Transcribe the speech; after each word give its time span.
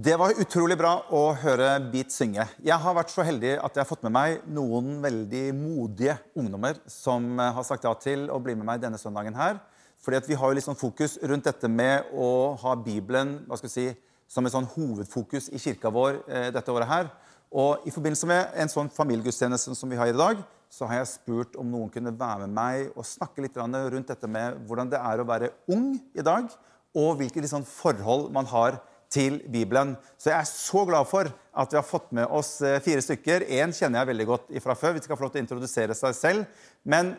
Det 0.00 0.14
var 0.16 0.32
utrolig 0.40 0.78
bra 0.80 0.94
å 1.12 1.34
høre 1.42 1.74
Beat 1.92 2.12
synge. 2.14 2.46
Jeg 2.64 2.76
har 2.80 2.94
vært 2.96 3.10
så 3.12 3.24
heldig 3.26 3.50
at 3.58 3.74
jeg 3.74 3.82
har 3.82 3.88
fått 3.88 4.04
med 4.06 4.14
meg 4.14 4.44
noen 4.48 4.94
veldig 5.02 5.42
modige 5.52 6.14
ungdommer 6.40 6.78
som 6.88 7.26
eh, 7.34 7.50
har 7.52 7.66
sagt 7.68 7.84
ja 7.84 7.90
til 8.00 8.22
å 8.32 8.38
bli 8.40 8.54
med 8.56 8.64
meg 8.64 8.80
denne 8.80 8.96
søndagen 9.02 9.36
her. 9.36 9.58
Fordi 10.00 10.22
vi 10.30 10.38
har 10.40 10.48
jo 10.48 10.56
litt 10.56 10.64
sånn 10.64 10.78
fokus 10.78 11.18
rundt 11.20 11.44
dette 11.50 11.68
med 11.68 12.08
å 12.16 12.30
ha 12.62 12.72
Bibelen 12.80 13.34
hva 13.44 13.58
skal 13.60 13.68
vi 13.68 13.74
si, 13.74 13.86
som 14.30 14.46
et 14.48 14.54
sånn 14.54 14.70
hovedfokus 14.72 15.50
i 15.52 15.60
kirka 15.60 15.92
vår 15.92 16.22
eh, 16.30 16.48
dette 16.54 16.72
året 16.72 16.88
her. 16.88 17.10
Og 17.52 17.84
i 17.84 17.92
forbindelse 17.92 18.30
med 18.30 18.56
en 18.62 18.72
sånn 18.72 18.88
familiegudstjeneste 18.94 19.76
som 19.76 19.92
vi 19.92 20.00
har 20.00 20.08
i 20.08 20.16
dag, 20.16 20.40
så 20.72 20.88
har 20.88 21.02
jeg 21.02 21.10
spurt 21.12 21.58
om 21.60 21.68
noen 21.68 21.92
kunne 21.92 22.14
være 22.14 22.46
med 22.46 22.56
meg 22.56 22.94
og 22.94 23.04
snakke 23.04 23.44
litt 23.44 23.60
rundt 23.60 24.14
dette 24.14 24.32
med 24.32 24.62
hvordan 24.64 24.94
det 24.94 25.02
er 25.10 25.20
å 25.20 25.28
være 25.28 25.52
ung 25.76 25.90
i 26.16 26.24
dag, 26.24 26.48
og 26.96 27.18
hvilke 27.20 27.44
liksom 27.44 27.68
forhold 27.68 28.30
man 28.32 28.48
har 28.48 28.80
til 29.10 29.40
Bibelen. 29.50 29.96
Så 30.18 30.30
jeg 30.30 30.38
er 30.38 30.48
så 30.48 30.84
glad 30.86 31.08
for 31.10 31.30
at 31.30 31.72
vi 31.72 31.78
har 31.78 31.86
fått 31.86 32.12
med 32.14 32.30
oss 32.30 32.60
eh, 32.62 32.78
fire 32.82 33.02
stykker. 33.02 33.46
Én 33.58 33.74
kjenner 33.74 34.00
jeg 34.00 34.10
veldig 34.12 34.26
godt 34.28 34.52
fra 34.62 34.76
før. 34.78 34.94
Vi 34.96 35.02
skal 35.04 35.18
få 35.18 35.26
lov 35.26 35.32
til 35.34 35.42
å 35.42 35.46
introdusere 35.46 35.96
seg 35.98 36.16
selv. 36.16 36.66
Men 36.86 37.16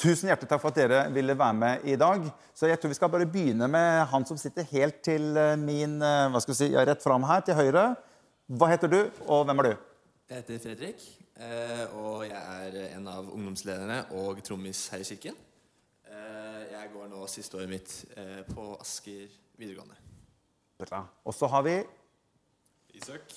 tusen 0.00 0.30
hjertelig 0.30 0.50
takk 0.50 0.62
for 0.62 0.72
at 0.72 0.80
dere 0.80 1.02
ville 1.14 1.36
være 1.36 1.58
med 1.60 1.84
i 1.92 1.98
dag. 2.00 2.24
Så 2.56 2.70
jeg 2.70 2.80
tror 2.80 2.94
vi 2.94 2.98
skal 2.98 3.12
bare 3.12 3.28
begynne 3.30 3.68
med 3.70 4.06
han 4.10 4.24
som 4.28 4.40
sitter 4.40 4.68
helt 4.72 5.02
til 5.04 5.36
eh, 5.40 5.58
min 5.60 5.98
eh, 6.00 6.30
hva 6.32 6.42
skal 6.42 6.56
vi 6.56 6.60
si, 6.62 6.70
rett 6.72 7.04
fram 7.04 7.28
her, 7.28 7.44
til 7.44 7.60
høyre. 7.60 7.90
Hva 8.54 8.70
heter 8.72 8.92
du, 8.92 9.00
og 9.28 9.44
hvem 9.48 9.60
er 9.60 9.70
du? 9.70 9.74
Jeg 10.28 10.40
heter 10.40 10.60
Fredrik, 10.60 11.02
og 11.96 12.24
jeg 12.24 12.36
er 12.36 12.96
en 12.96 13.08
av 13.12 13.28
ungdomslederne 13.32 13.98
og 14.20 14.40
trommis 14.44 14.86
her 14.92 15.04
i 15.04 15.08
kirken. 15.08 15.36
Jeg 16.72 16.92
går 16.92 17.08
nå 17.12 17.24
siste 17.32 17.60
året 17.60 17.72
mitt 17.72 17.98
på 18.52 18.70
Asker 18.76 19.28
videregående. 19.56 20.03
Og 21.24 21.34
så 21.34 21.46
har 21.50 21.62
vi 21.62 21.76
Isak. 22.94 23.30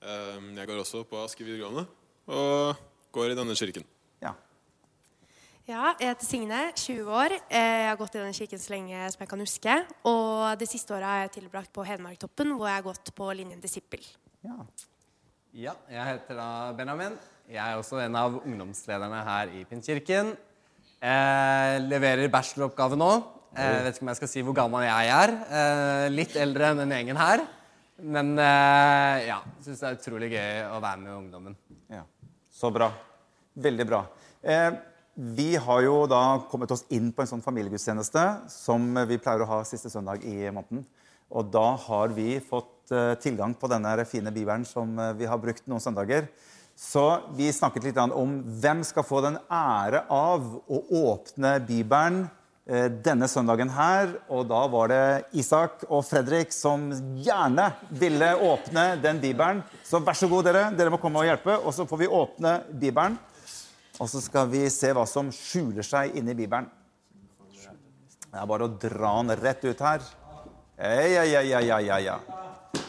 Ehm, 0.00 0.52
jeg 0.56 0.66
går 0.68 0.80
også 0.80 1.02
på 1.08 1.18
Aske 1.24 1.44
videregående 1.44 1.86
og 2.30 2.76
går 3.12 3.32
i 3.32 3.36
denne 3.36 3.56
kirken. 3.56 3.84
Ja. 4.22 4.32
Ja, 5.68 5.94
jeg 6.00 6.08
heter 6.08 6.26
Signe, 6.26 6.60
20 6.76 7.10
år. 7.10 7.34
Jeg 7.50 7.88
har 7.88 7.96
gått 7.96 8.14
i 8.14 8.20
denne 8.20 8.36
kirken 8.36 8.58
så 8.58 8.72
lenge 8.72 9.10
som 9.12 9.24
jeg 9.24 9.28
kan 9.28 9.40
huske. 9.44 9.74
Og 10.04 10.58
det 10.60 10.68
siste 10.68 10.94
året 10.94 11.04
har 11.08 11.20
jeg 11.24 11.34
tilbrakt 11.40 11.72
på 11.72 11.84
Hedmarktoppen, 11.84 12.54
hvor 12.56 12.68
jeg 12.68 12.80
har 12.80 12.86
gått 12.86 13.12
på 13.14 13.32
linjen 13.32 13.60
disippel. 13.60 14.04
ja. 14.44 14.64
Ja, 15.50 15.72
jeg 15.90 16.04
heter 16.06 16.36
da 16.38 16.72
Benjamin. 16.78 17.16
Jeg 17.50 17.58
er 17.58 17.74
også 17.80 17.98
en 17.98 18.14
av 18.14 18.36
ungdomslederne 18.38 19.24
her 19.26 19.50
i 19.58 19.64
Pinnkirken. 19.66 20.36
Jeg 21.02 21.80
leverer 21.88 22.30
bacheloroppgave 22.30 22.94
nå. 22.94 23.39
Jeg 23.50 23.82
vet 23.82 23.96
ikke 23.96 24.04
om 24.04 24.10
jeg 24.12 24.18
skal 24.20 24.30
si 24.30 24.42
hvor 24.46 24.54
gammel 24.54 24.84
jeg 24.86 25.10
er. 25.10 25.32
Eh, 25.50 26.04
litt 26.14 26.36
eldre 26.38 26.70
enn 26.70 26.84
den 26.84 26.94
gjengen 26.94 27.18
her. 27.18 27.42
Men 28.00 28.32
eh, 28.38 29.26
ja, 29.26 29.40
syns 29.64 29.82
det 29.82 29.88
er 29.88 29.98
utrolig 29.98 30.30
gøy 30.32 30.60
å 30.70 30.78
være 30.78 31.02
med 31.02 31.16
ungdommen. 31.16 31.56
Ja, 31.90 32.04
Så 32.54 32.70
bra. 32.72 32.92
Veldig 33.60 33.86
bra. 33.90 34.04
Eh, 34.40 34.70
vi 35.36 35.50
har 35.60 35.82
jo 35.84 36.04
da 36.08 36.22
kommet 36.48 36.70
oss 36.72 36.86
inn 36.94 37.10
på 37.12 37.24
en 37.24 37.32
sånn 37.32 37.44
familiegudstjeneste 37.44 38.24
som 38.54 38.86
vi 39.10 39.18
pleier 39.20 39.42
å 39.44 39.50
ha 39.50 39.60
siste 39.68 39.90
søndag 39.92 40.22
i 40.24 40.46
måneden. 40.46 40.86
Og 41.30 41.50
da 41.50 41.74
har 41.88 42.14
vi 42.14 42.38
fått 42.42 42.94
eh, 42.94 43.16
tilgang 43.20 43.58
på 43.58 43.68
denne 43.70 43.98
fine 44.08 44.30
bibelen 44.34 44.64
som 44.66 44.94
eh, 44.94 45.14
vi 45.18 45.28
har 45.28 45.42
brukt 45.42 45.66
noen 45.66 45.82
søndager. 45.82 46.30
Så 46.78 47.04
vi 47.36 47.50
snakket 47.52 47.90
litt 47.90 47.98
om 48.00 48.38
hvem 48.62 48.86
skal 48.86 49.04
få 49.04 49.20
den 49.26 49.42
ære 49.52 50.06
av 50.08 50.46
å 50.70 50.84
åpne 51.02 51.58
Bibelen 51.66 52.22
Eh, 52.24 52.39
denne 53.02 53.26
søndagen 53.26 53.72
her. 53.74 54.12
Og 54.30 54.44
da 54.50 54.60
var 54.70 54.90
det 54.92 55.04
Isak 55.42 55.82
og 55.88 56.04
Fredrik 56.06 56.54
som 56.54 56.88
gjerne 57.18 57.66
ville 57.98 58.28
åpne 58.46 58.92
den 59.02 59.18
bibelen. 59.22 59.64
Så 59.82 59.98
vær 59.98 60.18
så 60.18 60.28
god, 60.30 60.46
dere. 60.46 60.68
Dere 60.78 60.92
må 60.94 61.00
komme 61.02 61.22
og 61.22 61.26
hjelpe. 61.26 61.56
Og 61.58 61.74
så 61.74 61.86
får 61.90 62.04
vi 62.04 62.10
åpne 62.20 62.54
bibelen. 62.70 63.18
Og 64.00 64.08
så 64.08 64.22
skal 64.24 64.48
vi 64.48 64.62
se 64.72 64.92
hva 64.96 65.02
som 65.08 65.28
skjuler 65.34 65.84
seg 65.84 66.14
inni 66.16 66.36
bibelen. 66.38 66.70
Det 68.30 68.38
er 68.38 68.46
bare 68.46 68.68
å 68.68 68.74
dra 68.78 69.16
den 69.18 69.34
rett 69.42 69.64
ut 69.66 69.80
her. 69.82 70.04
Ja, 70.78 71.24
ja, 71.26 71.42
ja, 71.42 71.60
ja, 71.60 71.80
ja, 71.82 71.98
ja. 71.98 72.16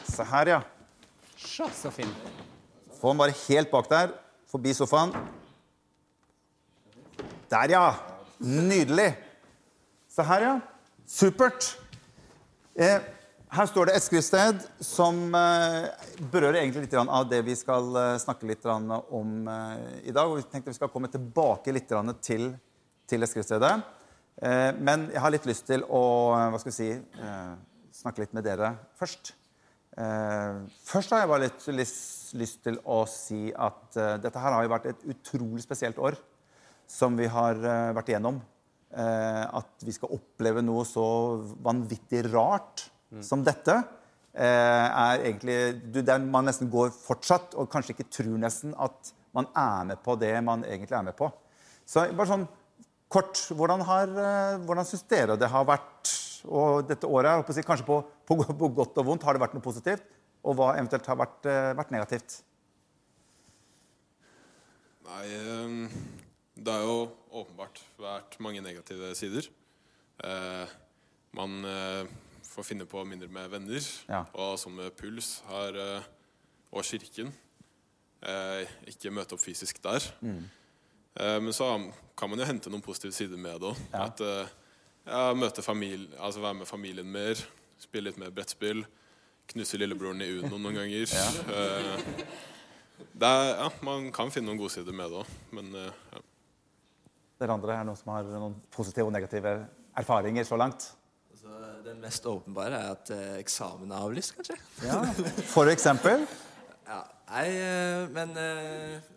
Se 0.06 0.24
her, 0.30 0.54
ja. 0.54 0.62
Så 1.42 1.90
fin. 1.92 2.08
Få 3.00 3.12
den 3.12 3.20
bare 3.20 3.36
helt 3.48 3.72
bak 3.74 3.90
der. 3.90 4.14
Forbi 4.52 4.76
sofaen. 4.78 5.12
Der, 7.50 7.74
ja. 7.74 7.86
Nydelig. 8.40 9.10
Se 10.12 10.24
her, 10.28 10.44
ja. 10.44 10.56
Supert. 11.08 11.70
Eh, 12.76 12.98
her 13.56 13.68
står 13.70 13.88
det 13.88 13.94
et 13.96 14.04
skriftsted 14.04 14.66
som 14.84 15.22
eh, 15.40 15.86
berører 16.34 16.58
egentlig 16.60 16.84
litt 16.84 16.98
av 17.00 17.30
det 17.32 17.40
vi 17.48 17.56
skal 17.56 17.88
eh, 17.96 18.18
snakke 18.20 18.50
litt 18.50 18.68
om 18.68 19.48
eh, 19.48 20.02
i 20.12 20.12
dag. 20.12 20.28
og 20.28 20.42
Vi 20.42 20.50
tenkte 20.52 20.74
vi 20.74 20.76
skal 20.82 20.92
komme 20.92 21.08
tilbake 21.14 21.72
litt 21.72 21.88
til, 22.28 22.50
til 23.08 23.24
det 23.24 23.32
skriftstedet. 23.32 23.72
Eh, 24.44 24.68
men 24.84 25.08
jeg 25.14 25.24
har 25.24 25.32
litt 25.32 25.48
lyst 25.48 25.70
til 25.72 25.88
å 25.88 26.04
hva 26.36 26.60
skal 26.60 26.74
vi 26.74 26.76
si, 26.82 26.92
snakke 28.04 28.26
litt 28.26 28.36
med 28.36 28.50
dere 28.52 28.76
først. 29.00 29.38
først 30.92 31.12
har 31.16 31.24
jeg 31.24 31.32
bare 31.32 31.46
litt 31.48 31.72
lyst, 31.72 32.36
lyst 32.36 32.64
til 32.68 32.84
å 32.84 33.06
si 33.08 33.46
at 33.56 34.00
dette 34.24 34.40
her 34.44 34.60
har 34.60 34.68
jo 34.68 34.76
vært 34.76 34.92
et 34.92 35.12
utrolig 35.16 35.64
spesielt 35.64 36.00
år 36.04 36.20
som 36.88 37.16
vi 37.16 37.32
har 37.32 37.60
vært 37.96 38.12
igjennom. 38.12 38.44
Eh, 38.92 39.44
at 39.56 39.86
vi 39.88 39.94
skal 39.96 40.12
oppleve 40.18 40.60
noe 40.66 40.84
så 40.84 41.04
vanvittig 41.64 42.26
rart 42.34 42.90
mm. 43.08 43.22
som 43.24 43.44
dette, 43.46 43.78
eh, 44.36 44.44
er 44.44 45.24
egentlig 45.30 45.60
du, 45.94 46.02
Der 46.04 46.20
man 46.20 46.50
nesten 46.50 46.68
går 46.72 46.92
fortsatt 46.92 47.56
og 47.56 47.70
kanskje 47.72 47.96
ikke 47.96 48.10
tror 48.12 48.34
nesten 48.42 48.74
at 48.76 49.14
man 49.32 49.48
er 49.56 49.86
med 49.94 50.02
på 50.04 50.18
det 50.20 50.34
man 50.44 50.66
egentlig 50.68 50.98
er 50.98 51.06
med 51.08 51.16
på. 51.16 51.30
Så 51.88 52.04
bare 52.12 52.34
sånn 52.34 52.44
kort, 53.12 53.40
Hvordan, 53.56 53.86
har, 53.88 54.12
eh, 54.12 54.60
hvordan 54.68 54.90
syns 54.90 55.08
dere 55.08 55.40
det 55.40 55.52
har 55.54 55.64
vært 55.72 56.12
og 56.52 56.84
dette 56.90 57.08
året? 57.08 57.48
Jeg 57.56 57.64
kanskje 57.64 57.88
på, 57.88 58.02
på, 58.28 58.42
på, 58.44 58.72
godt 58.76 59.00
og 59.00 59.08
vondt. 59.08 59.24
Har 59.24 59.38
det 59.38 59.46
vært 59.46 59.56
noe 59.56 59.64
positivt? 59.64 60.04
Og 60.44 60.58
hva 60.58 60.74
eventuelt 60.74 61.08
har 61.08 61.20
vært, 61.22 61.48
vært 61.78 61.96
negativt? 61.96 62.42
Nei, 65.06 65.26
det 66.58 66.74
er 66.74 66.88
jo 66.88 66.96
åpenbart 67.32 67.80
vært 68.00 68.38
mange 68.44 68.62
negative 68.64 69.14
sider. 69.18 69.48
Eh, 70.24 70.74
man 71.38 71.66
eh, 71.66 72.10
får 72.52 72.68
finne 72.68 72.88
på 72.90 73.04
mindre 73.08 73.30
med 73.32 73.50
venner. 73.52 73.86
Ja. 74.10 74.26
Og 74.34 74.58
som 74.60 74.76
med 74.76 74.92
Puls 75.00 75.40
her, 75.50 75.78
eh, 75.80 76.10
og 76.72 76.86
Kirken 76.88 77.32
eh, 78.24 78.72
ikke 78.92 79.14
møte 79.14 79.36
opp 79.36 79.44
fysisk 79.44 79.82
der. 79.84 80.06
Mm. 80.22 80.44
Eh, 81.16 81.38
men 81.44 81.56
så 81.56 81.70
kan 82.18 82.32
man 82.32 82.42
jo 82.42 82.48
hente 82.48 82.72
noen 82.72 82.84
positive 82.86 83.16
sider 83.16 83.40
med 83.40 83.64
det. 83.64 83.76
Ja. 83.94 84.08
At 84.08 84.26
ja, 85.08 85.22
møte 85.34 85.64
familie, 85.66 86.12
altså 86.20 86.44
være 86.44 86.60
med 86.62 86.70
familien 86.70 87.10
mer, 87.10 87.40
spille 87.82 88.12
litt 88.12 88.20
mer 88.22 88.34
brettspill. 88.36 88.84
Knuse 89.52 89.80
lillebroren 89.80 90.22
i 90.22 90.30
Uno 90.38 90.60
noen 90.60 90.78
ganger. 90.78 91.10
Ja. 91.12 91.30
Er, 93.22 93.48
ja, 93.58 93.70
man 93.84 94.12
kan 94.14 94.30
finne 94.32 94.52
noen 94.52 94.60
godsider 94.62 94.94
med 94.96 95.10
det 95.10 95.24
òg, 95.24 95.32
men 95.58 95.74
ja. 95.74 96.22
Dere 97.42 97.56
andre 97.58 97.74
er 97.74 97.86
noen 97.88 97.98
som 97.98 98.12
har 98.14 98.28
noen 98.30 98.60
positive 98.70 99.10
og 99.10 99.16
negative 99.16 99.56
erfaringer 99.98 100.46
så 100.46 100.60
langt? 100.62 100.92
Altså, 101.34 101.56
den 101.88 102.04
mest 102.04 102.28
åpenbare 102.30 102.78
er 102.78 102.92
at 102.94 103.10
eh, 103.16 103.40
eksamen 103.42 103.90
er 103.90 104.04
avlyst, 104.06 104.36
kanskje. 104.38 104.58
Ja, 104.86 105.00
For 105.50 105.72
eksempel? 105.72 106.28
ja, 106.92 107.00
nei, 107.32 107.48
eh, 107.56 108.04
men 108.14 108.38
eh, 108.38 109.10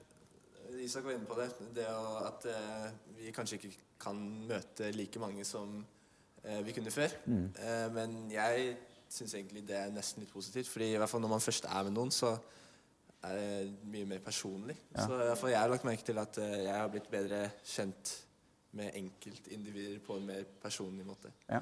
Isak 0.85 1.05
var 1.05 1.19
inne 1.19 1.29
på 1.29 1.37
det. 1.37 1.51
Det 1.77 1.85
at 1.85 2.49
eh, 2.49 2.89
vi 3.19 3.35
kanskje 3.37 3.61
ikke 3.61 3.75
kan 4.01 4.25
møte 4.49 4.89
like 4.97 5.21
mange 5.21 5.45
som 5.45 5.77
eh, 6.43 6.65
vi 6.65 6.73
kunne 6.77 6.93
før. 6.95 7.13
Mm. 7.29 7.47
Eh, 7.61 7.87
men 7.93 8.19
jeg 8.33 8.75
syns 9.13 9.37
egentlig 9.37 9.67
det 9.69 9.77
er 9.83 9.93
nesten 9.93 10.25
litt 10.25 10.33
positivt. 10.33 10.69
fordi 10.73 10.95
i 10.95 10.97
hvert 11.01 11.13
fall 11.13 11.21
når 11.21 11.37
man 11.37 11.45
først 11.45 11.69
er 11.69 11.85
med 11.85 11.93
noen, 11.97 12.13
så 12.13 12.39
er 13.25 13.39
det 13.39 13.89
mye 13.91 14.09
mer 14.09 14.21
personlig. 14.25 14.77
Ja. 14.95 15.07
Så 15.07 15.49
jeg 15.51 15.59
har 15.59 15.71
lagt 15.73 15.87
merke 15.87 16.07
til 16.07 16.21
at 16.21 16.39
eh, 16.43 16.65
jeg 16.67 16.75
har 16.75 16.91
blitt 16.93 17.11
bedre 17.13 17.47
kjent 17.65 18.13
med 18.75 18.97
enkeltindivider 18.99 20.01
på 20.05 20.19
en 20.19 20.27
mer 20.29 20.45
personlig 20.63 21.07
måte. 21.07 21.31
Ja. 21.49 21.61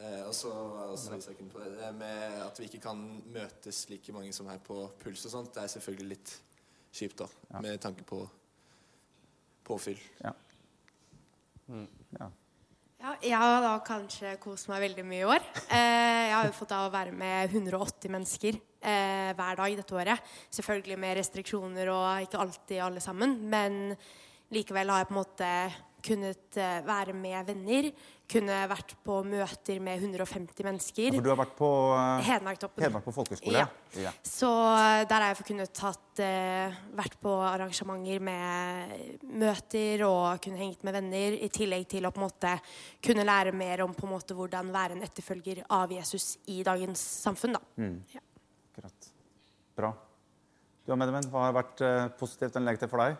Eh, 0.00 0.20
og 0.26 0.34
så 0.34 0.52
altså, 0.90 1.34
på 1.52 1.62
det, 1.62 1.72
det 1.78 1.94
med 1.94 2.38
at 2.42 2.60
vi 2.60 2.68
ikke 2.68 2.82
kan 2.88 3.00
møtes 3.32 3.86
like 3.90 4.12
mange 4.12 4.32
som 4.32 4.48
her 4.50 4.60
på 4.64 4.84
Puls 5.00 5.24
og 5.28 5.34
sånt, 5.34 5.54
det 5.54 5.64
er 5.64 5.74
selvfølgelig 5.76 6.08
litt 6.16 6.36
kjipt, 6.92 7.18
da. 7.22 7.28
Ja. 7.50 7.64
Med 7.64 7.80
tanke 7.80 8.04
på 8.08 8.22
påfyll. 9.64 10.00
Ja. 10.22 10.32
Mm. 11.68 11.88
ja. 12.18 12.30
Ja, 13.02 13.16
jeg 13.18 13.38
har 13.38 13.56
da 13.64 13.72
kanskje 13.82 14.36
kost 14.38 14.68
meg 14.70 14.84
veldig 14.84 15.02
mye 15.06 15.22
i 15.24 15.26
år. 15.26 15.46
Eh, 15.74 16.28
jeg 16.28 16.34
har 16.36 16.46
jo 16.46 16.54
fått 16.54 16.74
av 16.76 16.86
å 16.86 16.92
være 16.94 17.14
med 17.16 17.50
180 17.50 18.12
mennesker 18.14 18.58
eh, 18.82 19.30
hver 19.38 19.62
dag 19.62 19.78
dette 19.78 19.96
året. 19.96 20.34
Selvfølgelig 20.50 20.98
med 20.98 21.16
restriksjoner 21.20 21.92
og 21.94 22.26
ikke 22.26 22.42
alltid 22.42 22.82
alle 22.84 23.04
sammen. 23.04 23.38
Men 23.52 23.96
likevel 24.52 24.92
har 24.92 25.02
jeg 25.02 25.10
på 25.10 25.16
en 25.16 25.22
måte 25.22 25.54
kunnet 26.02 26.58
være 26.86 27.14
med 27.14 27.46
venner. 27.46 27.92
Kunne 28.32 28.62
vært 28.70 28.94
på 29.04 29.18
møter 29.28 29.80
med 29.82 30.00
150 30.00 30.64
mennesker. 30.64 31.10
Ja, 31.10 31.18
for 31.18 31.26
du 31.26 31.30
har 31.32 31.38
vært 31.42 31.52
på 31.58 31.68
uh, 31.92 32.22
Hedmarktoppen. 32.24 32.84
Hedmark 32.86 33.04
på 33.04 33.12
folkehøgskole? 33.12 33.60
Ja. 33.60 33.66
ja. 34.06 34.12
Så 34.24 34.48
der 35.10 35.18
har 35.18 35.34
jeg 35.34 35.46
kunnet 35.50 35.74
tatt, 35.76 36.22
uh, 36.22 36.78
vært 36.96 37.18
på 37.20 37.34
arrangementer 37.44 38.24
med 38.24 39.20
møter 39.42 40.06
og 40.08 40.40
kunne 40.44 40.62
hengt 40.62 40.86
med 40.86 40.96
venner. 40.96 41.36
I 41.44 41.52
tillegg 41.52 41.84
til 41.92 42.08
å 42.08 42.14
på 42.14 42.22
en 42.22 42.28
måte 42.28 42.56
kunne 43.04 43.28
lære 43.28 43.52
mer 43.56 43.84
om 43.84 43.92
på 43.96 44.08
en 44.08 44.14
måte 44.14 44.38
hvordan 44.38 44.72
være 44.72 44.96
en 44.96 45.04
etterfølger 45.04 45.64
av 45.68 45.92
Jesus 45.92 46.36
i 46.54 46.62
dagens 46.66 47.02
samfunn. 47.26 47.58
Da. 47.58 47.64
Mm. 47.82 47.98
Ja. 48.16 48.24
Bra. 49.78 49.92
Du 50.82 50.92
og 50.92 50.98
Medemen, 50.98 51.28
Hva 51.30 51.46
har 51.46 51.54
vært 51.56 51.82
uh, 51.84 52.08
positivt 52.18 52.56
eller 52.56 52.72
negativt 52.72 52.92
for 52.92 53.02
deg? 53.02 53.18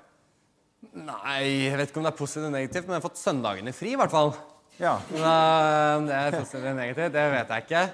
Nei, 0.98 1.68
jeg 1.68 1.76
vet 1.78 1.92
ikke 1.92 2.00
om 2.00 2.06
det 2.08 2.10
er 2.10 2.18
positivt 2.18 2.42
eller 2.42 2.56
negativt, 2.56 2.88
men 2.88 2.96
jeg 2.96 3.00
har 3.02 3.04
fått 3.04 3.20
søndagene 3.20 3.74
fri, 3.76 3.92
i 3.94 3.98
hvert 4.00 4.12
fall. 4.12 4.32
Ja. 4.80 4.96
Men, 5.12 6.08
det 6.08 6.16
er 6.16 6.34
positivt 6.34 6.64
eller 6.64 6.78
negativt, 6.80 7.14
det 7.14 7.26
vet 7.36 7.54
jeg 7.54 7.66
ikke. 7.66 7.84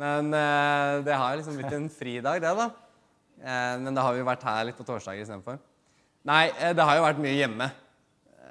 Men 0.00 0.32
uh, 0.32 1.02
det 1.04 1.18
har 1.20 1.36
liksom 1.36 1.60
blitt 1.60 1.76
en 1.76 1.90
fridag, 1.92 2.40
det, 2.44 2.54
da. 2.62 2.70
Men 3.42 3.96
da 3.96 4.04
har 4.06 4.14
vi 4.14 4.20
jo 4.20 4.26
vært 4.28 4.44
her 4.46 4.68
litt 4.68 4.76
på 4.78 4.84
torsdager 4.86 5.24
istedenfor. 5.24 5.56
Nei, 6.30 6.44
det 6.78 6.84
har 6.86 6.94
jo 6.94 7.02
vært 7.02 7.22
mye 7.24 7.32
hjemme. 7.34 7.66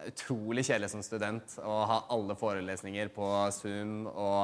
Utrolig 0.09 0.65
kjedelig 0.67 0.89
som 0.91 1.03
student 1.05 1.53
å 1.63 1.77
ha 1.87 1.99
alle 2.11 2.35
forelesninger 2.35 3.13
på 3.15 3.29
Zoom 3.55 4.09
og 4.11 4.41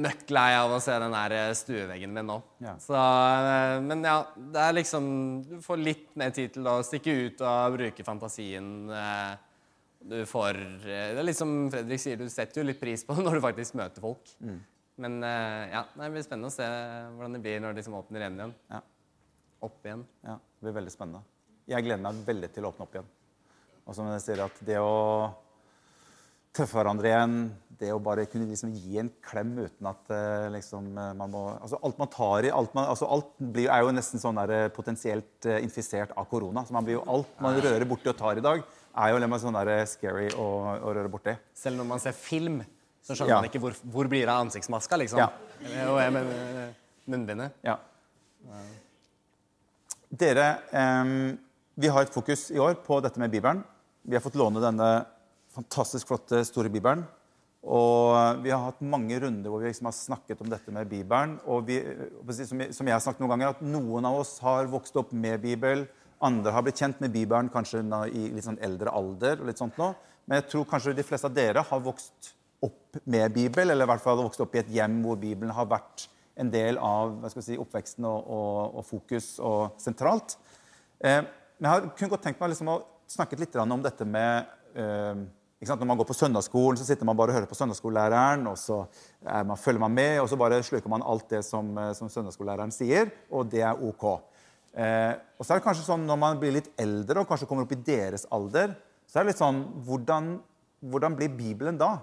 møkk 0.00 0.32
av 0.38 0.72
å 0.74 0.80
se 0.82 0.94
den 1.02 1.14
der 1.14 1.34
eh, 1.36 1.52
stueveggen 1.56 2.12
min 2.14 2.28
nå. 2.28 2.38
Ja. 2.62 2.74
Så, 2.82 2.96
eh, 2.96 3.76
men 3.84 4.04
ja, 4.06 4.18
det 4.36 4.64
er 4.64 4.76
liksom 4.76 5.06
Du 5.46 5.56
får 5.64 5.80
litt 5.80 6.10
mer 6.20 6.34
tid 6.36 6.54
til 6.54 6.66
å 6.68 6.80
stikke 6.86 7.14
ut 7.26 7.42
og 7.44 7.76
bruke 7.76 8.06
fantasien. 8.06 8.68
Eh, 8.90 9.32
du 10.10 10.20
får 10.28 10.56
Det 10.84 11.18
er 11.20 11.26
litt 11.26 11.38
som 11.38 11.68
Fredrik 11.72 12.00
sier, 12.00 12.20
du 12.20 12.30
setter 12.32 12.62
jo 12.62 12.68
litt 12.68 12.80
pris 12.80 13.04
på 13.04 13.16
det 13.16 13.24
når 13.26 13.38
du 13.38 13.44
faktisk 13.48 13.76
møter 13.80 14.04
folk. 14.04 14.32
Mm. 14.40 14.60
Men 15.00 15.22
ja, 15.24 15.80
det 15.96 16.10
blir 16.12 16.24
spennende 16.26 16.50
å 16.50 16.52
se 16.52 16.66
hvordan 17.16 17.36
det 17.38 17.38
blir 17.40 17.60
når 17.62 17.72
de 17.72 17.80
liksom 17.80 17.94
åpner 17.96 18.20
igjen 18.20 18.34
igjen. 18.36 18.50
Ja. 18.68 18.80
Opp 19.64 19.86
igjen. 19.86 20.02
Ja, 20.26 20.34
det 20.36 20.66
blir 20.66 20.76
veldig 20.76 20.92
spennende. 20.92 21.22
Jeg 21.70 21.86
gleder 21.86 22.02
meg 22.04 22.20
veldig 22.26 22.50
til 22.52 22.66
å 22.66 22.72
åpne 22.72 22.84
opp 22.84 22.98
igjen. 22.98 23.08
Og 23.86 23.96
som 23.96 24.10
jeg 24.12 24.20
sier, 24.26 24.42
at 24.44 24.60
det 24.66 24.76
å 24.76 24.92
treffe 26.56 26.78
hverandre 26.78 27.10
igjen. 27.10 27.36
Det 27.80 27.92
å 27.94 28.00
bare 28.02 28.26
kunne 28.28 28.48
liksom 28.50 28.74
gi 28.76 28.98
en 29.00 29.08
klem 29.24 29.54
uten 29.56 29.86
at 29.88 30.10
uh, 30.12 30.50
liksom, 30.52 30.90
uh, 30.98 31.14
man 31.16 31.30
må 31.32 31.44
altså 31.54 31.78
Alt 31.86 32.00
man 32.02 32.10
tar 32.12 32.44
i 32.44 32.50
alt, 32.52 32.74
man, 32.76 32.90
altså 32.92 33.06
alt 33.08 33.30
blir, 33.38 33.70
er 33.72 33.86
jo 33.86 33.94
nesten 33.96 34.20
sånn 34.20 34.36
der, 34.36 34.52
uh, 34.66 34.72
potensielt 34.74 35.48
infisert 35.56 36.12
av 36.12 36.28
korona. 36.28 36.66
så 36.66 36.76
man 36.76 36.84
blir 36.84 36.98
jo 36.98 37.06
Alt 37.08 37.40
man 37.40 37.56
rører 37.56 37.86
borti 37.88 38.10
og 38.12 38.18
tar 38.18 38.36
i 38.36 38.44
dag, 38.44 38.60
er 39.00 39.14
jo 39.14 39.38
sånn 39.40 39.56
der, 39.56 39.72
scary 39.88 40.28
å, 40.34 40.48
å, 40.76 40.92
røre 40.92 41.08
borti. 41.08 41.38
Selv 41.56 41.80
når 41.80 41.88
man 41.88 42.02
ser 42.02 42.12
film, 42.12 42.60
så 43.00 43.16
skjønner 43.16 43.32
ja. 43.32 43.38
man 43.40 43.48
ikke 43.48 43.62
hvor, 43.64 43.78
hvor 43.94 44.10
blir 44.12 44.26
det 44.26 44.34
av 44.34 44.44
ansiktsmaska, 44.44 44.98
liksom. 45.00 45.22
Ja. 45.22 45.30
Og 45.88 46.02
jeg 46.02 46.12
mener 46.18 46.74
munnbindet. 47.08 47.56
Ja. 47.64 47.78
Dere, 50.10 50.50
um, 50.74 51.38
vi 51.80 51.88
har 51.88 52.04
et 52.04 52.12
fokus 52.12 52.50
i 52.52 52.60
år 52.60 52.76
på 52.84 53.00
dette 53.00 53.20
med 53.22 53.32
Bibelen. 53.32 53.62
Vi 54.02 54.16
har 54.18 54.24
fått 54.24 54.36
låne 54.36 54.60
denne 54.60 54.90
fantastisk 55.54 56.10
flotte 56.10 56.42
store 56.48 56.72
Bibelen. 56.72 57.04
Og 57.60 58.40
vi 58.40 58.52
har 58.52 58.62
hatt 58.64 58.80
mange 58.80 59.18
runder 59.20 59.52
hvor 59.52 59.60
vi 59.60 59.68
liksom 59.68 59.90
har 59.90 59.96
snakket 59.96 60.40
om 60.40 60.48
dette 60.48 60.72
med 60.72 60.88
Bibelen. 60.88 61.36
Og 61.44 61.66
vi, 61.68 61.80
som 62.40 62.60
jeg 62.62 62.94
har 62.94 63.02
snakket 63.04 63.20
noen 63.20 63.34
ganger, 63.34 63.52
at 63.52 63.64
noen 63.64 64.08
av 64.08 64.20
oss 64.22 64.38
har 64.44 64.70
vokst 64.72 64.96
opp 64.96 65.12
med 65.12 65.42
Bibel. 65.42 65.84
Andre 66.24 66.54
har 66.56 66.64
blitt 66.64 66.80
kjent 66.80 67.00
med 67.04 67.12
Bibelen 67.12 67.50
kanskje 67.52 67.82
i 68.12 68.28
litt 68.32 68.46
sånn 68.46 68.60
eldre 68.64 68.92
alder. 68.96 69.40
og 69.40 69.50
litt 69.50 69.60
sånt 69.60 69.76
nå. 69.80 69.92
Men 70.24 70.40
jeg 70.40 70.50
tror 70.52 70.68
kanskje 70.70 70.96
de 70.96 71.04
fleste 71.04 71.28
av 71.28 71.36
dere 71.36 71.64
har 71.66 71.82
vokst 71.84 72.32
opp 72.64 73.00
med 73.08 73.32
Bibel, 73.32 73.70
eller 73.70 73.86
i 73.86 73.88
hvert 73.88 74.04
fall 74.04 74.20
vokst 74.20 74.40
opp 74.44 74.54
i 74.54 74.60
et 74.60 74.72
hjem 74.72 75.00
hvor 75.04 75.16
Bibelen 75.20 75.52
har 75.56 75.68
vært 75.68 76.08
en 76.40 76.50
del 76.52 76.78
av 76.80 77.16
hva 77.20 77.30
skal 77.32 77.44
si, 77.44 77.56
oppveksten 77.60 78.06
og, 78.08 78.28
og, 78.30 78.78
og 78.80 78.86
fokus 78.88 79.34
og 79.44 79.80
sentralt. 79.80 80.36
Eh, 81.00 81.20
men 81.60 81.68
jeg 81.68 81.72
har 81.72 81.88
kun 81.96 82.12
godt 82.12 82.24
tenkt 82.24 82.40
meg 82.40 82.52
liksom 82.52 82.72
å 82.72 82.78
snakke 83.10 83.36
litt 83.40 83.56
om 83.60 83.82
dette 83.84 84.06
med 84.08 84.48
eh, 84.78 85.24
når 85.60 85.86
man 85.86 85.98
går 86.00 86.08
på 86.08 86.16
søndagsskolen, 86.16 86.78
så 86.80 86.86
sitter 86.88 87.04
man 87.04 87.16
bare 87.16 87.34
og 87.34 87.36
hører 87.36 87.48
på 87.50 87.54
søndagsskolelæreren, 87.58 88.46
og 88.48 88.56
så 88.56 88.86
man, 89.44 89.58
følger 89.60 89.80
man 89.80 89.92
med, 89.92 90.20
og 90.20 90.28
så 90.28 90.36
bare 90.40 90.62
sluker 90.62 90.88
man 90.88 91.04
alt 91.04 91.28
det 91.28 91.44
som, 91.44 91.76
eh, 91.78 91.92
som 91.92 92.08
søndagsskolelæreren 92.08 92.72
sier, 92.72 93.10
og 93.30 93.50
det 93.52 93.60
er 93.60 93.76
OK. 93.76 94.06
Eh, 94.72 95.14
og 95.36 95.44
så 95.44 95.52
er 95.52 95.58
det 95.58 95.66
kanskje 95.66 95.84
sånn 95.84 96.06
når 96.06 96.18
man 96.22 96.40
blir 96.40 96.54
litt 96.54 96.70
eldre 96.80 97.20
og 97.20 97.28
kanskje 97.28 97.48
kommer 97.50 97.66
opp 97.66 97.74
i 97.74 97.82
deres 97.84 98.24
alder, 98.32 98.72
så 99.04 99.18
er 99.18 99.26
det 99.26 99.32
litt 99.32 99.42
sånn 99.42 99.64
Hvordan, 99.84 100.36
hvordan 100.80 101.16
blir 101.18 101.32
Bibelen 101.34 101.78
da? 101.80 101.96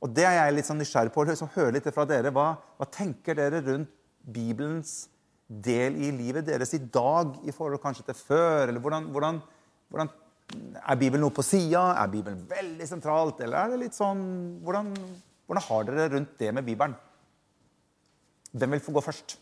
Og 0.00 0.12
det 0.14 0.26
er 0.28 0.36
jeg 0.36 0.56
litt 0.56 0.68
sånn 0.68 0.78
nysgjerrig 0.80 1.12
på. 1.14 1.24
Liksom, 1.28 1.50
høre 1.56 1.74
litt 1.76 1.88
fra 1.92 2.06
dere. 2.08 2.32
Hva, 2.32 2.52
hva 2.76 2.88
tenker 2.88 3.36
dere 3.36 3.62
rundt 3.64 3.90
Bibelens 4.20 5.08
del 5.48 5.96
i 5.98 6.12
livet 6.14 6.46
deres 6.46 6.72
i 6.76 6.80
dag 6.80 7.34
i 7.42 7.52
forhold 7.52 7.82
kanskje 7.82 8.06
til 8.08 8.16
før? 8.16 8.68
Eller 8.68 8.80
hvordan, 8.80 9.08
hvordan, 9.12 9.40
hvordan 9.92 10.12
er 10.80 10.98
Bibelen 10.98 11.22
noe 11.24 11.34
på 11.34 11.44
sida? 11.46 11.82
Er 12.00 12.10
Bibelen 12.12 12.42
veldig 12.50 12.88
sentralt? 12.88 13.40
Eller 13.44 13.60
er 13.60 13.74
det 13.74 13.80
litt 13.84 13.96
sånn 13.96 14.22
Hvordan, 14.64 14.90
hvordan 15.46 15.66
har 15.68 15.88
dere 15.88 16.10
rundt 16.16 16.36
det 16.40 16.52
med 16.56 16.66
Bibelen? 16.66 16.96
Hvem 18.50 18.74
vil 18.74 18.82
få 18.82 18.94
gå 18.96 19.02
først? 19.04 19.36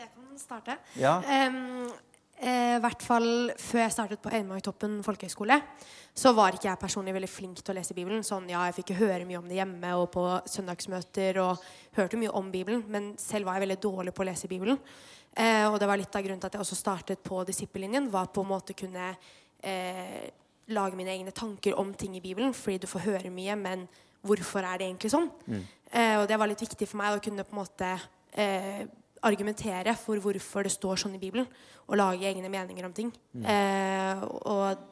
Jeg 0.00 0.08
kan 0.10 0.38
starte. 0.40 0.78
Ja. 0.98 1.18
Um, 1.20 1.90
I 2.40 2.80
hvert 2.80 3.02
fall 3.04 3.50
før 3.60 3.82
jeg 3.82 3.92
startet 3.92 4.20
på 4.24 4.30
Øymarktoppen 4.32 5.02
folkehøgskole, 5.04 5.58
så 6.16 6.32
var 6.32 6.56
ikke 6.56 6.70
jeg 6.70 6.80
personlig 6.80 7.12
veldig 7.12 7.28
flink 7.28 7.60
til 7.60 7.74
å 7.74 7.76
lese 7.76 7.94
Bibelen. 7.96 8.24
Sånn, 8.24 8.48
ja, 8.48 8.62
Jeg 8.68 8.78
fikk 8.80 8.94
høre 8.96 9.26
mye 9.28 9.38
om 9.42 9.48
det 9.48 9.58
hjemme 9.58 9.92
og 10.00 10.08
på 10.14 10.24
søndagsmøter 10.48 11.40
og 11.44 11.60
hørte 11.98 12.16
mye 12.16 12.32
om 12.32 12.50
Bibelen, 12.50 12.84
men 12.88 13.12
selv 13.20 13.44
var 13.46 13.58
jeg 13.58 13.66
veldig 13.66 13.80
dårlig 13.84 14.14
på 14.16 14.24
å 14.24 14.28
lese 14.30 14.48
Bibelen. 14.48 14.80
Eh, 15.36 15.66
og 15.68 15.78
det 15.78 15.86
var 15.86 16.00
litt 16.00 16.16
av 16.16 16.24
grunnen 16.24 16.40
til 16.40 16.48
at 16.48 16.56
jeg 16.56 16.64
også 16.64 16.80
startet 16.80 17.22
på 17.22 17.44
disippellinjen. 17.46 18.08
Var 18.10 18.32
på 18.34 18.42
en 18.42 18.50
måte 18.50 18.74
kunne 18.74 19.12
eh, 19.62 20.30
lage 20.72 20.98
mine 20.98 21.12
egne 21.12 21.34
tanker 21.36 21.76
om 21.78 21.92
ting 21.94 22.16
i 22.16 22.22
Bibelen, 22.24 22.54
fordi 22.56 22.80
du 22.82 22.88
får 22.90 23.06
høre 23.06 23.30
mye, 23.34 23.56
men 23.58 23.84
hvorfor 24.26 24.64
er 24.64 24.80
det 24.80 24.88
egentlig 24.88 25.12
sånn? 25.12 25.28
Mm. 25.46 25.62
Eh, 25.92 26.16
og 26.20 26.26
det 26.30 26.38
var 26.40 26.50
litt 26.50 26.64
viktig 26.64 26.88
for 26.88 27.00
meg 27.00 27.16
å 27.16 27.22
kunne 27.22 27.46
på 27.46 27.54
en 27.54 27.62
måte 27.62 27.92
eh, 28.32 28.82
argumentere 29.26 29.94
for 29.98 30.20
hvorfor 30.22 30.66
det 30.66 30.72
står 30.74 31.02
sånn 31.02 31.16
i 31.18 31.20
Bibelen, 31.22 31.48
og 31.86 31.98
lage 31.98 32.28
egne 32.28 32.50
meninger 32.52 32.86
om 32.86 32.94
ting. 32.96 33.10
Mm. 33.34 33.44
Eh, 33.52 34.24
og 34.48 34.86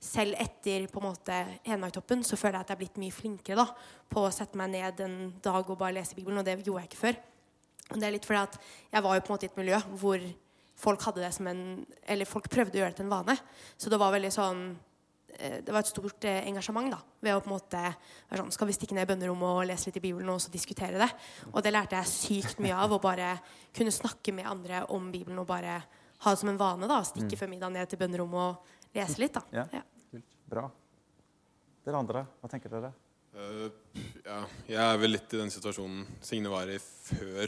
selv 0.00 0.36
etter 0.40 0.86
på 0.88 1.00
en 1.02 1.08
måte 1.10 1.38
Hedmarktoppen 1.66 2.22
så 2.24 2.38
føler 2.40 2.58
jeg 2.58 2.64
at 2.64 2.70
jeg 2.72 2.78
er 2.78 2.82
blitt 2.82 3.00
mye 3.02 3.14
flinkere 3.14 3.58
da, 3.60 3.66
på 4.10 4.24
å 4.24 4.32
sette 4.34 4.58
meg 4.58 4.72
ned 4.72 5.02
en 5.04 5.18
dag 5.44 5.60
og 5.60 5.80
bare 5.80 5.98
lese 5.98 6.16
Bibelen, 6.16 6.40
og 6.40 6.46
det 6.48 6.58
gjorde 6.62 6.84
jeg 6.84 6.90
ikke 6.90 7.04
før. 7.04 7.18
Og 7.90 7.98
det 7.98 8.06
er 8.06 8.14
litt 8.14 8.28
fordi 8.28 8.44
at 8.44 8.60
jeg 8.94 9.04
var 9.04 9.16
jo 9.16 9.24
på 9.24 9.30
en 9.30 9.36
måte 9.36 9.48
i 9.48 9.50
et 9.50 9.60
miljø 9.60 9.80
hvor 10.00 10.28
folk 10.80 11.02
hadde 11.04 11.24
det 11.24 11.32
som 11.36 11.48
en 11.50 11.62
Eller 12.08 12.28
folk 12.28 12.48
prøvde 12.48 12.78
å 12.78 12.80
gjøre 12.80 12.94
det 12.94 13.00
til 13.00 13.08
en 13.08 13.12
vane. 13.12 13.36
Så 13.76 13.90
det 13.92 13.98
var 14.00 14.14
veldig 14.14 14.30
sånn 14.32 14.62
det 15.64 15.72
var 15.72 15.80
et 15.80 15.90
stort 15.90 16.24
eh, 16.28 16.42
engasjement 16.48 16.90
da, 16.92 16.98
ved 17.22 17.36
å 17.36 17.42
på 17.42 17.50
en 17.50 17.54
måte 17.54 17.80
være 17.80 18.42
sånn, 18.42 18.52
Skal 18.54 18.70
vi 18.70 18.76
stikke 18.76 18.96
ned 18.96 19.06
i 19.06 19.10
bønnerommet 19.12 19.60
og 19.60 19.68
lese 19.70 19.88
litt 19.88 20.00
i 20.00 20.04
Bibelen 20.04 20.32
og 20.32 20.40
så 20.42 20.52
diskutere 20.52 21.00
det? 21.00 21.08
Og 21.52 21.62
det 21.64 21.72
lærte 21.74 21.98
jeg 21.98 22.10
sykt 22.10 22.62
mye 22.64 22.76
av. 22.76 22.92
Å 22.96 23.00
bare 23.02 23.32
kunne 23.76 23.94
snakke 23.94 24.34
med 24.36 24.48
andre 24.50 24.84
om 24.94 25.10
Bibelen 25.12 25.38
og 25.42 25.48
bare 25.48 25.78
ha 26.20 26.34
det 26.34 26.40
som 26.40 26.50
en 26.52 26.60
vane. 26.60 26.88
da, 26.90 27.00
Stikke 27.06 27.36
mm. 27.36 27.40
før 27.40 27.52
middag 27.52 27.74
ned 27.74 27.90
til 27.90 28.00
bønnerommet 28.00 28.40
og 28.42 28.96
lese 28.96 29.22
litt. 29.22 29.38
da. 29.38 29.44
Ja. 29.54 29.66
ja. 29.80 30.22
Bra. 30.50 30.66
Dere 31.86 32.02
andre, 32.02 32.24
hva 32.40 32.50
tenker 32.52 32.72
dere? 32.72 32.92
Uh, 33.30 33.68
ja, 34.24 34.40
jeg 34.66 34.80
er 34.82 34.96
vel 34.98 35.14
litt 35.14 35.36
i 35.36 35.38
den 35.38 35.52
situasjonen 35.54 36.02
Signe 36.26 36.50
var 36.50 36.68
i 36.68 36.80
før 36.82 37.46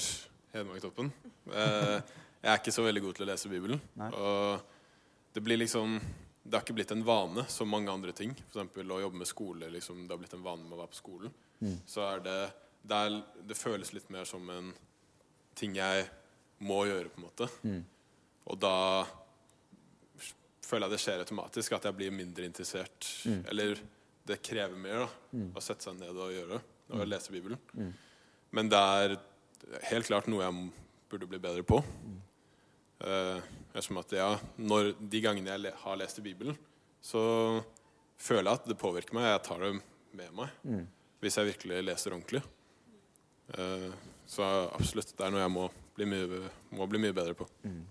Hedmarktoppen. 0.54 1.10
Uh, 1.50 1.98
jeg 2.42 2.50
er 2.52 2.60
ikke 2.60 2.74
så 2.74 2.84
veldig 2.86 3.02
god 3.02 3.18
til 3.18 3.26
å 3.26 3.28
lese 3.32 3.50
Bibelen. 3.50 3.82
Nei. 3.98 4.08
Og 4.14 5.34
det 5.34 5.42
blir 5.44 5.60
liksom 5.60 5.98
Det 6.42 6.56
har 6.56 6.64
ikke 6.64 6.75
blitt 6.75 6.92
en 6.94 7.04
vane 7.06 7.44
som 7.49 7.70
mange 7.70 7.92
andre 7.92 8.12
ting. 8.16 8.34
F.eks. 8.50 8.75
å 8.82 9.00
jobbe 9.04 9.20
med 9.20 9.30
skole. 9.30 9.70
Liksom, 9.70 10.06
det 10.06 10.14
har 10.14 10.20
blitt 10.20 10.34
en 10.34 10.44
vane 10.44 10.66
med 10.66 10.75
å 10.75 10.80
være 10.82 10.92
på 10.92 10.99
skolen. 10.99 11.34
Mm. 11.62 11.76
Så 11.87 12.02
er 12.02 12.25
det, 12.25 12.38
det, 12.82 12.99
er, 12.99 13.18
det 13.46 13.58
føles 13.58 13.92
litt 13.94 14.11
mer 14.11 14.26
som 14.28 14.50
en 14.50 14.72
ting 15.58 15.76
jeg 15.78 16.08
må 16.62 16.82
gjøre, 16.88 17.11
på 17.12 17.20
en 17.20 17.26
måte. 17.28 17.49
Mm. 17.62 17.82
Og 18.50 18.58
da 18.62 18.76
føler 20.62 20.88
jeg 20.88 20.94
det 20.94 21.02
skjer 21.04 21.22
automatisk, 21.22 21.75
at 21.76 21.87
jeg 21.88 21.99
blir 21.99 22.14
mindre 22.14 22.46
interessert. 22.49 23.08
Mm. 23.28 23.42
Eller 23.52 23.82
det 24.26 24.42
krever 24.42 24.78
mer 24.78 25.04
da, 25.04 25.08
mm. 25.34 25.49
å 25.58 25.62
sette 25.62 25.88
seg 25.88 25.99
ned 25.99 26.16
og 26.16 26.32
gjøre 26.32 26.58
og 26.92 27.00
mm. 27.02 27.08
lese 27.11 27.34
Bibelen. 27.34 27.61
Mm. 27.75 27.92
Men 28.56 28.70
det 28.70 28.82
er 28.96 29.16
helt 29.90 30.08
klart 30.08 30.28
noe 30.30 30.44
jeg 30.44 30.68
burde 31.12 31.28
bli 31.30 31.40
bedre 31.42 31.64
på. 31.66 31.80
Uh, 33.02 33.38
som 33.80 33.96
at 34.02 34.12
ja, 34.12 34.28
når, 34.60 34.92
De 35.00 35.20
gangene 35.24 35.54
jeg 35.54 35.72
har 35.80 35.96
lest 35.96 36.18
i 36.20 36.24
Bibelen, 36.26 36.58
så 37.00 37.22
føler 38.20 38.50
jeg 38.50 38.60
at 38.60 38.68
det 38.68 38.78
påvirker 38.80 39.16
meg. 39.16 39.30
Jeg 39.30 39.44
tar 39.46 39.64
det 39.64 39.72
med 40.12 40.34
meg 40.36 40.52
mm. 40.68 40.84
hvis 41.24 41.38
jeg 41.38 41.48
virkelig 41.54 41.80
leser 41.86 42.12
ordentlig. 42.12 42.42
Uh, 43.56 43.88
så 44.28 44.44
absolutt, 44.72 45.14
det 45.16 45.24
er 45.24 45.32
noe 45.32 45.42
jeg 45.42 45.52
må 45.52 45.66
bli 45.96 46.06
mye, 46.08 46.42
må 46.76 46.86
bli 46.88 47.00
mye 47.02 47.16
bedre 47.16 47.36
på. 47.36 47.48
Mm. 47.64 47.82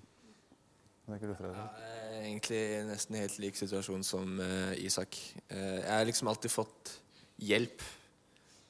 Ja, 1.11 1.65
egentlig 2.21 2.61
nesten 2.87 3.17
helt 3.19 3.39
lik 3.41 3.57
situasjon 3.59 4.05
som 4.05 4.37
uh, 4.39 4.71
Isak. 4.79 5.17
Uh, 5.51 5.81
jeg 5.81 5.91
har 5.91 6.07
liksom 6.07 6.29
alltid 6.31 6.53
fått 6.53 6.93
hjelp 7.41 7.83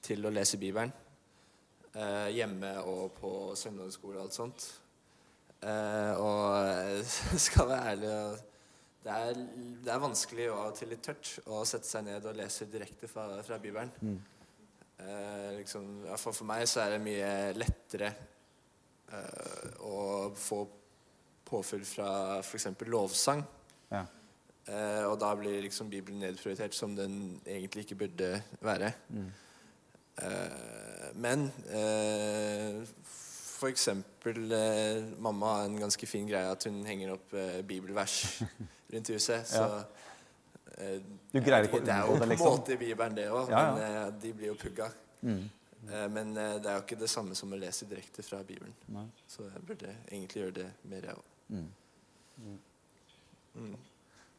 til 0.01 0.25
å 0.25 0.31
lese 0.33 0.59
Bibelen. 0.61 0.93
Uh, 1.91 2.31
hjemme 2.31 2.71
og 2.87 3.11
på 3.19 3.31
søndagsskole 3.59 4.17
og 4.17 4.25
alt 4.25 4.37
sånt. 4.37 4.67
Og 5.61 7.03
skal 7.45 7.67
være 7.69 7.91
ærlig 7.91 8.13
det 9.01 9.13
er, 9.13 9.39
det 9.85 9.91
er, 9.93 10.01
vanskelig 10.01 10.47
og 10.51 10.57
av 10.57 10.67
og 10.71 10.75
til 10.77 10.91
litt 10.93 11.03
tørt 11.05 11.29
å 11.49 11.63
sette 11.65 11.89
seg 11.89 12.05
ned 12.05 12.25
og 12.29 12.35
lese 12.37 12.67
direkte 12.69 13.09
fra, 13.09 13.23
fra 13.45 13.57
Bibelen. 13.61 13.89
Mm. 14.01 14.19
liksom, 15.57 15.87
for, 16.21 16.33
for 16.37 16.45
meg 16.49 16.67
så 16.69 16.83
er 16.83 16.93
det 16.93 16.99
mye 17.05 17.31
lettere 17.57 18.11
å 19.81 20.29
få 20.37 20.59
påfyll 21.51 21.85
fra 21.85 22.11
f.eks. 22.39 22.67
lovsang. 22.87 23.43
Ja. 23.91 24.05
Eh, 24.69 25.05
og 25.09 25.17
da 25.21 25.31
blir 25.37 25.61
liksom 25.65 25.89
Bibelen 25.89 26.21
nedprioritert 26.21 26.75
som 26.77 26.93
den 26.95 27.41
egentlig 27.45 27.85
ikke 27.85 27.99
burde 28.03 28.29
være. 28.61 28.91
Mm. 29.09 29.31
Eh, 30.21 31.07
men 31.23 31.47
eh, 31.73 32.81
f.eks. 33.61 33.87
Eh, 33.87 35.03
mamma 35.21 35.53
har 35.55 35.69
en 35.69 35.79
ganske 35.79 36.07
fin 36.09 36.27
greie 36.27 36.49
at 36.49 36.65
hun 36.67 36.81
henger 36.87 37.13
opp 37.15 37.33
eh, 37.37 37.61
bibelvers 37.67 38.41
rundt 38.93 39.13
huset. 39.13 39.47
Så 39.47 39.61
ja. 39.61 39.79
eh, 40.77 40.97
Du 41.31 41.39
greier 41.39 41.69
ikke 41.69 41.81
å 41.81 41.85
Det 41.85 41.95
er 41.95 42.09
jo 42.09 42.17
på 42.17 42.25
en 42.25 42.33
liksom. 42.33 42.53
måte 42.57 42.77
Bibelen, 42.81 43.17
det 43.17 43.27
òg, 43.29 43.51
ja, 43.53 43.63
men 43.77 43.83
eh, 43.87 44.05
de 44.25 44.33
blir 44.39 44.51
jo 44.53 44.57
pugga. 44.59 44.91
Mm. 45.21 45.43
Men 46.13 46.35
det 46.37 46.69
er 46.69 46.75
jo 46.75 46.83
ikke 46.83 46.95
det 47.01 47.07
samme 47.09 47.33
som 47.33 47.53
å 47.55 47.57
lese 47.57 47.87
direkte 47.89 48.21
fra 48.21 48.43
Bibelen. 48.45 48.73
Nei. 48.93 49.07
Så 49.25 49.47
jeg 49.47 49.63
burde 49.65 49.95
egentlig 50.11 50.43
gjøre 50.43 50.53
det 50.59 50.67
mer, 50.91 51.07
jeg 51.09 51.17
òg. 51.17 51.31
Mm. 51.55 52.59
Mm. 53.57 53.79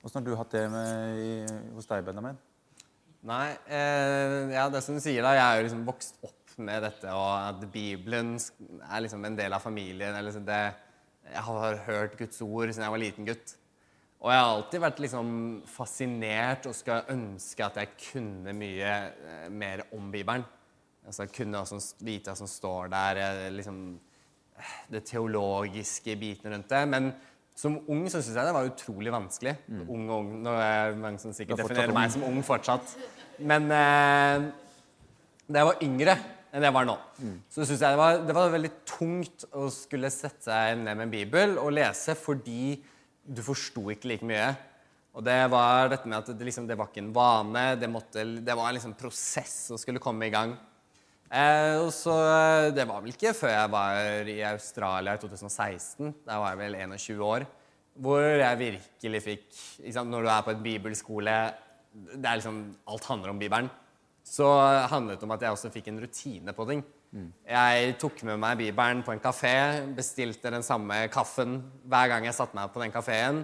Hvordan 0.02 0.20
har 0.20 0.26
du 0.28 0.36
hatt 0.38 0.54
det 0.54 0.62
med, 0.70 1.50
hos 1.74 1.90
deg, 1.90 2.04
Benjamin? 2.06 2.38
Nei, 3.26 3.54
eh, 3.70 4.50
ja, 4.50 4.64
det 4.70 4.80
som 4.82 4.96
du 4.98 5.02
sier 5.02 5.22
da, 5.22 5.34
Jeg 5.36 5.42
er 5.44 5.60
jo 5.60 5.66
liksom 5.68 5.82
vokst 5.86 6.16
opp 6.26 6.41
med 6.64 6.84
dette, 6.86 7.10
og 7.14 7.32
at 7.48 7.64
Bibelen 7.72 8.36
er 8.36 9.02
liksom 9.04 9.24
en 9.26 9.38
del 9.38 9.56
av 9.56 9.64
familien. 9.64 10.14
Eller 10.14 10.30
liksom 10.30 10.46
det, 10.46 10.60
jeg 11.28 11.44
har 11.48 11.82
hørt 11.88 12.16
Guds 12.20 12.40
ord 12.44 12.70
siden 12.70 12.86
jeg 12.86 12.94
var 12.94 13.02
liten 13.02 13.28
gutt. 13.28 13.56
Og 14.22 14.30
jeg 14.30 14.38
har 14.38 14.52
alltid 14.52 14.82
vært 14.84 15.00
liksom 15.02 15.30
fascinert 15.66 16.66
og 16.70 16.76
skal 16.78 17.08
ønske 17.10 17.66
at 17.66 17.80
jeg 17.80 17.94
kunne 18.04 18.54
mye 18.54 18.92
eh, 19.10 19.48
mer 19.50 19.82
om 19.96 20.12
Bibelen. 20.12 20.44
Altså, 21.02 21.24
jeg 21.24 21.34
kunne 21.34 21.64
vite 22.06 22.30
hva 22.30 22.38
som 22.38 22.50
står 22.50 22.92
der. 22.92 23.22
Liksom, 23.50 23.82
det 24.92 25.02
teologiske 25.08 26.14
biten 26.20 26.54
rundt 26.54 26.70
det. 26.70 26.82
Men 26.88 27.10
som 27.58 27.80
ung 27.90 28.06
så 28.06 28.20
syns 28.22 28.36
jeg 28.36 28.46
det 28.46 28.54
var 28.54 28.68
utrolig 28.68 29.12
vanskelig. 29.12 29.56
Mm. 29.66 29.82
Ung 29.88 30.04
og 30.08 30.18
ung. 30.20 30.30
Nå 30.44 30.54
er 30.62 30.94
mange 30.98 31.22
som 31.22 31.34
sikkert 31.36 31.64
definerer 31.64 31.94
meg 31.96 32.14
som 32.14 32.24
ung 32.28 32.38
fortsatt. 32.46 32.94
Men 33.42 33.66
eh, 33.74 34.46
da 35.48 35.62
jeg 35.62 35.68
var 35.72 35.82
yngre 35.84 36.16
enn 36.52 36.66
jeg 36.66 36.74
var 36.76 36.88
nå, 36.88 36.96
mm. 37.16 37.36
så 37.48 37.64
syns 37.64 37.80
jeg 37.80 37.94
det 37.94 38.00
var, 38.00 38.18
det 38.28 38.34
var, 38.36 38.50
veldig 38.52 38.72
tungt 38.88 39.46
å 39.56 39.68
skulle 39.72 40.10
sette 40.12 40.50
seg 40.50 40.82
ned 40.82 40.98
med 40.98 41.06
en 41.06 41.14
bibel 41.14 41.54
og 41.62 41.72
lese 41.72 42.16
fordi 42.18 42.76
du 43.22 43.40
forsto 43.46 43.86
ikke 43.94 44.10
like 44.10 44.26
mye. 44.26 44.50
Og 45.12 45.24
det 45.24 45.38
var 45.52 45.90
dette 45.92 46.08
med 46.08 46.18
at 46.18 46.30
det, 46.32 46.44
liksom, 46.48 46.66
det 46.68 46.76
var 46.80 46.88
ikke 46.88 47.02
en 47.04 47.12
vane. 47.14 47.64
Det, 47.80 47.88
måtte, 47.92 48.24
det 48.40 48.54
var 48.56 48.70
en 48.70 48.76
liksom 48.78 48.94
prosess 48.98 49.56
å 49.72 49.78
skulle 49.80 50.00
komme 50.02 50.28
i 50.28 50.32
gang. 50.32 50.54
Eh, 51.32 51.88
så 51.92 52.14
eh, 52.28 52.70
Det 52.76 52.84
var 52.88 53.00
vel 53.04 53.12
ikke 53.14 53.34
før 53.36 53.52
jeg 53.52 53.72
var 53.72 54.28
i 54.28 54.38
Australia 54.48 55.16
i 55.16 55.20
2016. 55.20 56.14
Da 56.26 56.40
var 56.40 56.54
jeg 56.54 56.62
vel 56.62 56.78
21 56.80 57.26
år. 57.28 57.46
Hvor 57.92 58.24
jeg 58.24 58.56
virkelig 58.56 59.20
fikk 59.20 59.58
Når 60.08 60.24
du 60.24 60.28
er 60.32 60.44
på 60.46 60.54
et 60.54 60.62
bibelskole 60.64 61.34
det 61.92 62.24
er 62.24 62.38
liksom, 62.40 62.62
Alt 62.88 63.04
handler 63.04 63.34
om 63.34 63.40
Bibelen. 63.40 63.68
Så 64.24 64.46
handlet 64.90 65.20
det 65.20 65.26
om 65.26 65.34
at 65.34 65.42
jeg 65.44 65.54
også 65.54 65.70
fikk 65.74 65.90
en 65.90 66.00
rutine 66.02 66.54
på 66.56 66.66
ting. 66.68 66.84
Mm. 67.12 67.26
Jeg 67.44 67.96
tok 68.00 68.22
med 68.24 68.40
meg 68.40 68.60
Bibelen 68.62 69.02
på 69.04 69.12
en 69.12 69.20
kafé, 69.20 69.82
bestilte 69.96 70.52
den 70.54 70.64
samme 70.64 71.02
kaffen 71.12 71.58
hver 71.84 72.08
gang 72.08 72.24
jeg 72.24 72.36
satte 72.38 72.56
meg 72.56 72.72
på 72.72 72.80
den 72.80 72.94
kafeen. 72.94 73.42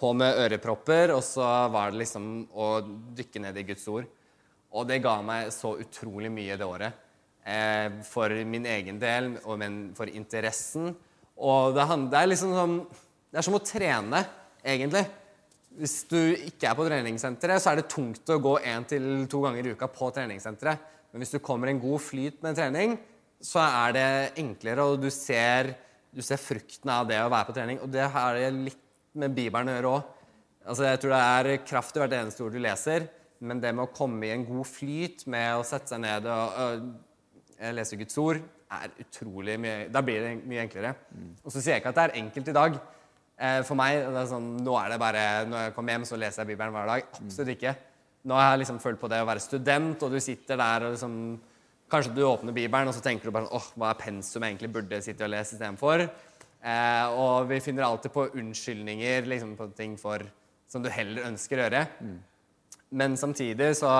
På 0.00 0.14
med 0.16 0.38
ørepropper, 0.40 1.12
og 1.12 1.20
så 1.26 1.44
var 1.68 1.90
det 1.90 2.00
liksom 2.06 2.30
å 2.56 2.70
dykke 3.18 3.42
ned 3.44 3.58
i 3.60 3.66
Guds 3.68 3.84
ord. 3.92 4.08
Og 4.72 4.86
det 4.88 5.02
ga 5.04 5.18
meg 5.26 5.50
så 5.52 5.74
utrolig 5.82 6.30
mye 6.32 6.56
det 6.56 6.64
året 6.64 6.96
eh, 7.44 8.00
for 8.06 8.32
min 8.48 8.64
egen 8.70 9.00
del, 9.02 9.34
og 9.44 9.60
for 9.98 10.08
interessen. 10.08 10.94
Og 11.36 11.76
det, 11.76 11.84
det, 12.12 12.20
er 12.20 12.28
liksom 12.28 12.52
sånn 12.56 12.74
Det 13.30 13.40
er 13.40 13.46
som 13.46 13.56
å 13.56 13.62
trene, 13.64 14.24
egentlig. 14.64 15.04
Hvis 15.80 16.02
du 16.10 16.18
ikke 16.18 16.68
er 16.68 16.76
på 16.76 16.84
treningssenteret, 16.84 17.62
så 17.62 17.72
er 17.72 17.80
det 17.80 17.88
tungt 17.88 18.28
å 18.28 18.40
gå 18.42 18.58
én 18.68 18.84
til 18.88 19.24
to 19.32 19.40
ganger 19.46 19.64
i 19.64 19.72
uka 19.72 19.88
på 19.88 20.10
treningssenteret. 20.12 20.88
Men 21.10 21.24
hvis 21.24 21.32
du 21.32 21.40
kommer 21.42 21.70
i 21.70 21.74
en 21.74 21.80
god 21.82 22.02
flyt 22.04 22.42
med 22.44 22.58
trening, 22.58 22.98
så 23.40 23.62
er 23.64 23.94
det 23.96 24.08
enklere, 24.42 24.84
og 24.84 25.00
du 25.00 25.08
ser, 25.14 25.72
du 26.12 26.20
ser 26.22 26.40
frukten 26.42 26.92
av 26.92 27.08
det 27.08 27.18
å 27.22 27.30
være 27.32 27.48
på 27.48 27.56
trening. 27.56 27.80
Og 27.80 27.88
det 27.90 28.04
har 28.12 28.36
det 28.36 28.50
litt 28.58 28.84
med 29.18 29.32
Bibelen 29.34 29.72
å 29.72 29.78
gjøre 29.78 29.94
òg. 29.94 30.12
Altså, 30.68 30.84
jeg 30.84 31.00
tror 31.00 31.14
det 31.16 31.22
er 31.24 31.64
kraft 31.64 31.96
i 31.96 32.02
hvert 32.02 32.16
eneste 32.18 32.44
ord 32.44 32.54
du 32.54 32.60
leser, 32.60 33.08
men 33.40 33.62
det 33.62 33.72
med 33.72 33.88
å 33.88 33.94
komme 33.96 34.28
i 34.28 34.34
en 34.34 34.44
god 34.44 34.68
flyt 34.68 35.24
med 35.32 35.56
å 35.56 35.64
sette 35.64 35.94
seg 35.94 36.04
ned 36.04 36.28
og, 36.28 36.60
og 36.60 37.72
lese 37.80 37.96
Guds 37.96 38.20
ord, 38.20 38.42
er 38.70 38.92
utrolig 39.02 39.56
mye 39.58 39.88
Da 39.90 40.02
blir 40.04 40.22
det 40.22 40.34
mye 40.46 40.62
enklere. 40.62 40.92
Mm. 41.10 41.32
Og 41.42 41.50
så 41.50 41.58
sier 41.58 41.74
jeg 41.74 41.82
ikke 41.82 41.94
at 41.94 41.98
det 41.98 42.04
er 42.04 42.18
enkelt 42.20 42.50
i 42.52 42.58
dag. 42.60 42.76
Eh, 43.40 43.60
for 43.64 43.78
meg 43.78 44.02
det 44.04 44.18
er 44.20 44.26
sånn, 44.28 44.50
nå 44.60 44.74
er 44.76 44.92
det 44.92 44.98
bare, 45.00 45.20
Når 45.48 45.62
jeg 45.64 45.76
kommer 45.76 45.96
hjem, 45.96 46.08
så 46.08 46.18
leser 46.20 46.42
jeg 46.42 46.52
Bibelen 46.52 46.74
hver 46.76 46.90
dag. 46.90 47.06
Absolutt 47.20 47.54
ikke. 47.54 47.76
Nå 48.28 48.36
har 48.36 48.50
jeg 48.50 48.62
liksom 48.62 48.80
følt 48.82 49.00
på 49.00 49.08
det 49.08 49.22
å 49.22 49.28
være 49.28 49.40
student, 49.40 50.02
og 50.04 50.12
du 50.12 50.20
sitter 50.20 50.60
der 50.60 50.88
og 50.88 50.96
liksom 50.96 51.14
Kanskje 51.90 52.12
du 52.14 52.20
åpner 52.22 52.54
Bibelen, 52.54 52.86
og 52.86 52.94
så 52.94 53.02
tenker 53.02 53.26
du 53.26 53.34
bare 53.34 53.48
åh, 53.50 53.64
hva 53.74 53.88
er 53.90 53.98
pensum 53.98 54.44
jeg 54.44 54.52
egentlig 54.52 54.68
burde 54.76 55.00
sitte 55.02 55.24
og 55.26 55.32
lese 55.32 55.56
istedenfor? 55.56 56.04
Eh, 56.06 57.06
og 57.18 57.48
vi 57.50 57.58
finner 57.64 57.82
alltid 57.82 58.12
på 58.14 58.28
unnskyldninger 58.38 59.26
liksom, 59.26 59.56
på 59.58 59.66
ting 59.74 59.96
for, 59.98 60.22
som 60.70 60.84
du 60.84 60.90
heller 60.92 61.26
ønsker 61.26 61.58
å 61.58 61.64
gjøre. 61.64 61.80
Mm. 61.98 62.18
Men 63.00 63.16
samtidig 63.18 63.72
så 63.78 63.90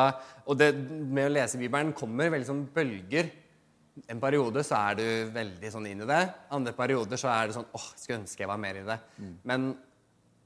Og 0.47 0.59
det 0.59 0.73
med 0.75 1.29
å 1.29 1.35
lese 1.35 1.59
Bibelen 1.59 1.93
kommer 1.95 2.31
veldig 2.31 2.47
sånn 2.47 2.63
bølger. 2.75 3.31
En 4.09 4.21
periode 4.23 4.65
så 4.67 4.79
er 4.79 4.99
du 4.99 5.07
veldig 5.35 5.71
sånn 5.73 5.87
inn 5.91 6.03
i 6.05 6.09
det. 6.09 6.23
Andre 6.55 6.73
perioder 6.77 7.21
så 7.21 7.31
er 7.33 7.49
det 7.49 7.57
sånn 7.59 7.69
åh, 7.77 7.87
skulle 7.99 8.23
ønske 8.23 8.45
jeg 8.45 8.51
var 8.51 8.61
mer 8.63 8.81
i 8.81 8.87
det. 8.87 8.99
Mm. 9.21 9.33
Men 9.51 9.71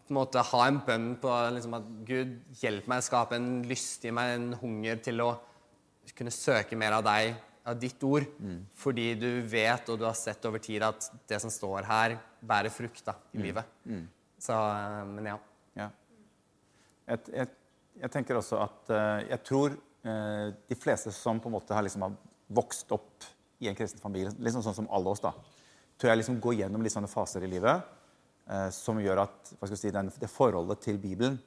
på 0.04 0.12
en 0.12 0.18
måte 0.18 0.42
ha 0.50 0.66
en 0.68 0.78
bønn 0.84 1.08
på 1.20 1.32
liksom, 1.56 1.74
at 1.78 1.88
Gud 2.04 2.34
hjelp 2.60 2.88
meg, 2.90 3.00
å 3.00 3.06
skape 3.06 3.38
en 3.38 3.50
lyst, 3.68 4.04
gi 4.04 4.12
meg 4.12 4.34
en 4.34 4.50
hunger 4.60 5.00
til 5.04 5.22
å 5.24 5.30
kunne 6.12 6.32
søke 6.34 6.76
mer 6.76 6.98
av 6.98 7.06
deg, 7.06 7.38
av 7.64 7.78
ditt 7.80 8.02
ord. 8.04 8.26
Mm. 8.36 8.58
Fordi 8.76 9.06
du 9.16 9.28
vet 9.48 9.88
og 9.88 10.00
du 10.00 10.04
har 10.04 10.16
sett 10.18 10.44
over 10.44 10.60
tid 10.62 10.84
at 10.84 11.08
det 11.30 11.40
som 11.40 11.52
står 11.52 11.88
her, 11.88 12.18
bærer 12.44 12.72
frukt 12.72 13.00
da, 13.06 13.16
i 13.32 13.40
mm. 13.40 13.46
livet. 13.46 13.72
Mm. 13.88 14.04
Så, 14.44 14.52
eh, 14.52 15.00
men 15.14 15.30
ja. 15.32 15.38
ja. 15.80 15.88
Jeg, 17.08 17.24
jeg, 17.32 17.52
jeg, 18.02 18.12
tenker 18.12 18.40
også 18.40 18.60
at 18.60 18.92
uh, 18.92 19.24
jeg 19.24 19.40
tror 19.48 19.78
uh, 20.04 20.52
de 20.52 20.76
fleste 20.80 21.12
som 21.16 21.40
på 21.40 21.48
en 21.48 21.56
måte 21.56 21.76
har 21.76 21.84
liksom 21.86 22.10
vokst 22.52 22.92
opp 22.92 23.24
i 23.64 23.70
en 23.70 23.78
kristen 23.78 24.02
familie, 24.02 24.32
liksom 24.38 24.64
sånn 24.64 24.76
som 24.76 24.88
alle 24.94 25.12
oss, 25.12 25.22
da, 25.24 25.32
tror 25.98 26.12
jeg 26.12 26.22
liksom 26.22 26.40
går 26.42 26.60
gjennom 26.60 26.84
litt 26.84 26.94
sånne 26.94 27.10
faser 27.10 27.46
i 27.46 27.50
livet 27.50 27.82
eh, 28.50 28.68
som 28.74 29.00
gjør 29.00 29.24
at 29.24 29.54
hva 29.58 29.68
skal 29.70 29.80
si, 29.80 29.92
den, 29.94 30.10
det 30.20 30.30
forholdet 30.30 30.82
til 30.84 30.98
Bibelen 31.02 31.38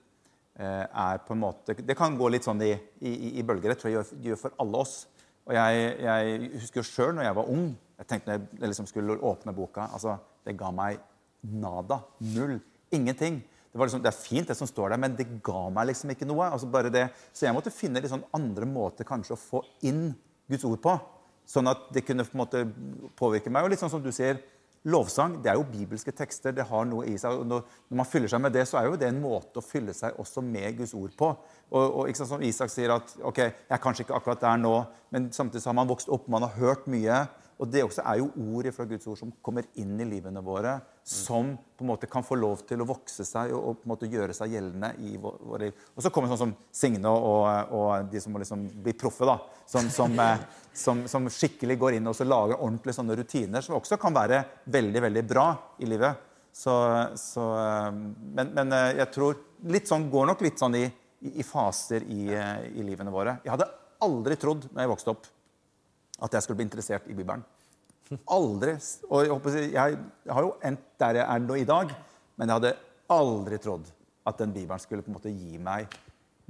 eh, 0.57 0.85
er 0.85 1.23
på 1.25 1.35
en 1.35 1.43
måte 1.43 1.75
Det 1.79 1.97
kan 1.99 2.15
gå 2.19 2.31
litt 2.31 2.47
sånn 2.47 2.63
i, 2.65 2.73
i, 3.01 3.39
i 3.39 3.43
bølger. 3.45 3.73
Det 3.73 3.81
tror 3.81 3.91
jeg 3.91 3.99
gjør, 3.99 4.13
gjør 4.29 4.41
for 4.45 4.63
alle 4.63 4.85
oss. 4.85 4.95
Og 5.47 5.55
jeg, 5.55 5.91
jeg 6.03 6.53
husker 6.57 6.81
jo 6.81 6.87
sjøl 6.87 7.13
når 7.15 7.29
jeg 7.29 7.37
var 7.37 7.51
ung 7.53 7.67
jeg 7.97 8.09
tenkte 8.11 8.29
når 8.29 8.41
jeg 8.61 8.71
liksom 8.71 8.87
skulle 8.89 9.17
åpne 9.25 9.53
boka 9.57 9.89
altså, 9.89 10.17
Det 10.45 10.55
ga 10.57 10.71
meg 10.71 10.99
nada. 11.41 11.99
Null. 12.33 12.57
Ingenting. 12.93 13.41
Det, 13.41 13.79
liksom, 13.79 14.01
det, 14.03 14.11
er 14.11 14.17
fint, 14.17 14.47
det 14.47 14.55
som 14.57 14.69
står 14.69 14.93
der, 14.93 14.99
men 15.01 15.15
det 15.17 15.27
ga 15.45 15.67
meg 15.73 15.89
liksom 15.89 16.13
ikke 16.13 16.27
noe. 16.29 16.47
Altså 16.49 16.69
bare 16.71 16.91
det, 16.93 17.07
så 17.35 17.45
jeg 17.45 17.55
måtte 17.57 17.73
finne 17.73 18.01
litt 18.01 18.11
sånn 18.11 18.25
andre 18.35 18.67
måter 18.69 19.07
kanskje 19.07 19.35
å 19.35 19.39
få 19.41 19.61
inn 19.85 20.11
Guds 20.49 20.65
ord 20.69 20.79
på. 20.83 20.95
Sånn 21.47 21.69
at 21.71 21.87
det 21.95 22.03
kunne 22.03 22.25
på 22.27 22.35
en 22.35 22.43
måte 22.43 22.63
påvirke 23.19 23.51
meg. 23.53 23.63
Og 23.63 23.71
litt 23.71 23.81
sånn 23.81 23.91
som 23.93 24.03
du 24.03 24.11
sier, 24.11 24.41
lovsang 24.87 25.37
det 25.43 25.51
er 25.51 25.59
jo 25.59 25.65
bibelske 25.67 26.11
tekster. 26.15 26.53
det 26.55 26.65
har 26.67 26.85
noe 26.85 27.05
i 27.07 27.17
seg, 27.17 27.39
og 27.39 27.47
Når, 27.47 27.63
man 27.89 28.05
fyller 28.07 28.31
seg 28.31 28.41
med 28.41 28.53
det, 28.53 28.67
så 28.67 28.79
er 28.79 28.87
jo 28.87 28.99
det 28.99 29.07
en 29.07 29.21
måte 29.21 29.59
å 29.59 29.65
fylle 29.65 29.93
seg 29.93 30.19
også 30.19 30.41
med 30.41 30.77
Guds 30.77 30.93
ord 30.93 31.15
på. 31.17 31.31
Og, 31.71 31.83
og 31.83 32.07
ikke 32.07 32.21
sant, 32.21 32.33
som 32.35 32.43
Isak 32.43 32.71
sier 32.71 32.93
at 32.95 33.15
ok, 33.21 33.39
jeg 33.39 33.75
er 33.75 33.83
kanskje 33.83 34.05
ikke 34.05 34.15
akkurat 34.19 34.43
der 34.43 34.61
nå, 34.61 34.75
men 35.11 35.31
samtidig 35.31 35.65
har 35.67 35.77
man 35.77 35.89
vokst 35.89 36.09
opp, 36.09 36.27
man 36.31 36.45
har 36.45 36.55
hørt 36.59 36.87
mye. 36.91 37.25
Og 37.57 37.69
det 37.73 37.81
også 37.81 38.03
er 38.05 38.19
jo 38.19 38.27
ord 38.53 38.67
fra 38.75 38.85
Guds 38.85 39.07
ord 39.09 39.17
som 39.17 39.31
kommer 39.41 39.65
inn 39.81 39.95
i 39.97 40.05
livene 40.05 40.43
våre, 40.45 40.75
som 41.07 41.55
på 41.57 41.85
en 41.85 41.89
måte 41.89 42.09
kan 42.09 42.25
få 42.25 42.37
lov 42.37 42.61
til 42.69 42.83
å 42.83 42.85
vokse 42.85 43.25
seg 43.25 43.53
og, 43.55 43.57
og 43.57 43.79
på 43.79 43.87
en 43.87 43.93
måte 43.93 44.09
gjøre 44.11 44.35
seg 44.37 44.53
gjeldende 44.53 44.91
i 45.01 45.15
våre 45.21 45.63
liv. 45.63 45.87
Og 45.95 46.05
så 46.05 46.11
kommer 46.13 46.29
sånn 46.29 46.41
som 46.43 46.53
Signe 46.69 47.09
og, 47.09 47.73
og 47.73 48.11
de 48.11 48.21
som 48.21 48.35
må 48.35 48.43
liksom 48.43 48.67
bli 48.85 48.93
proffe, 48.97 49.25
da. 49.25 49.39
Som, 49.65 49.89
som, 49.93 50.13
eh, 50.27 50.45
som, 50.69 51.01
som, 51.09 51.25
skikkelig 51.33 51.79
går 51.81 51.97
inn 51.97 52.11
og 52.11 52.21
lager 52.27 52.61
ordentlige 52.61 52.99
sånne 52.99 53.17
rutiner, 53.17 53.65
som 53.65 53.79
også 53.79 53.97
kan 54.01 54.13
være 54.15 54.43
veldig 54.69 55.03
veldig 55.07 55.25
bra 55.25 55.47
i 55.81 55.89
livet. 55.89 56.25
Så, 56.57 56.73
så 57.17 57.47
men, 58.33 58.53
men, 58.53 58.77
jeg 58.97 59.09
tror 59.13 59.41
litt 59.69 59.89
sånn, 59.89 60.07
går 60.13 60.29
nok 60.31 60.45
litt 60.45 60.61
sånn 60.61 60.77
i, 60.77 60.85
i, 61.25 61.33
i 61.41 61.45
faser 61.45 62.05
i, 62.05 62.29
i, 62.33 62.85
livene 62.85 63.13
våre. 63.13 63.39
Jeg 63.45 63.53
hadde 63.53 63.69
aldri 64.05 64.37
trodd 64.41 64.69
når 64.71 64.83
jeg 64.83 64.93
vokste 64.93 65.13
opp, 65.13 65.27
at 66.23 66.33
jeg 66.33 66.45
skulle 66.45 66.59
bli 66.61 66.67
interessert 66.67 67.07
i 67.11 67.15
Bibelen. 67.17 67.43
Aldri. 68.33 68.77
Og 69.09 69.23
jeg, 69.23 69.31
håper, 69.33 69.57
jeg, 69.73 70.01
har 70.31 70.45
jo 70.45 70.55
endt 70.65 70.83
der 71.01 71.21
jeg 71.21 71.27
er 71.27 71.43
nå 71.43 71.59
i 71.59 71.67
dag, 71.67 71.93
men 72.37 72.49
jeg 72.49 72.59
hadde 72.59 72.75
aldri 73.13 73.59
trodd 73.61 73.89
at 74.27 74.41
den 74.41 74.53
Bibelen 74.55 74.81
skulle 74.83 75.03
på 75.03 75.11
en 75.11 75.17
måte 75.17 75.31
gi 75.31 75.59
meg 75.61 75.93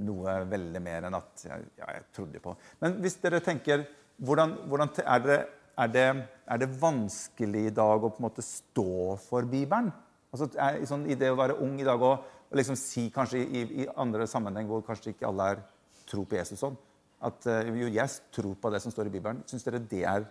noe 0.06 0.34
veldig 0.50 0.82
mer 0.84 1.08
enn 1.08 1.18
at 1.18 1.46
jeg, 1.46 1.70
ja, 1.80 1.92
jeg 1.98 2.06
trodde 2.14 2.42
på. 2.42 2.54
Men 2.84 2.98
hvis 3.02 3.18
dere 3.22 3.42
tenker 3.44 3.86
hvordan, 4.18 4.56
hvordan 4.70 4.92
er, 5.04 5.24
det, 5.26 5.38
er, 5.78 5.94
det, 5.94 6.06
er, 6.46 6.62
det, 6.62 6.70
vanskelig 6.82 7.68
i 7.70 7.74
dag 7.74 8.02
å 8.02 8.12
på 8.12 8.22
en 8.22 8.28
måte 8.28 8.46
stå 8.46 9.18
for 9.22 9.48
Bibelen? 9.50 9.90
Altså, 10.34 10.50
er, 10.62 10.82
sånn, 10.90 11.08
I 11.10 11.18
det 11.18 11.32
å 11.34 11.40
være 11.40 11.58
ung 11.66 11.78
i 11.82 11.88
dag 11.88 12.02
og, 12.04 12.26
og 12.48 12.60
liksom 12.60 12.78
si 12.80 13.08
kanskje 13.14 13.42
i, 13.42 13.64
i, 13.84 13.88
andre 13.98 14.28
sammenheng 14.30 14.70
hvor 14.70 14.86
kanskje 14.86 15.16
ikke 15.16 15.30
alle 15.30 15.52
er 15.54 15.64
tro 16.08 16.24
på 16.28 16.38
Jesus 16.38 16.62
sånn, 16.62 16.78
at 17.24 17.48
uh, 17.50 17.80
jo, 17.82 17.88
jeg 17.90 18.10
tror 18.32 18.54
på 18.62 18.70
det 18.74 18.82
som 18.82 18.94
står 18.94 19.10
i 19.10 19.16
Bibelen. 19.18 19.44
Syns 19.50 19.66
dere 19.66 19.80
det 19.80 20.04
er 20.06 20.26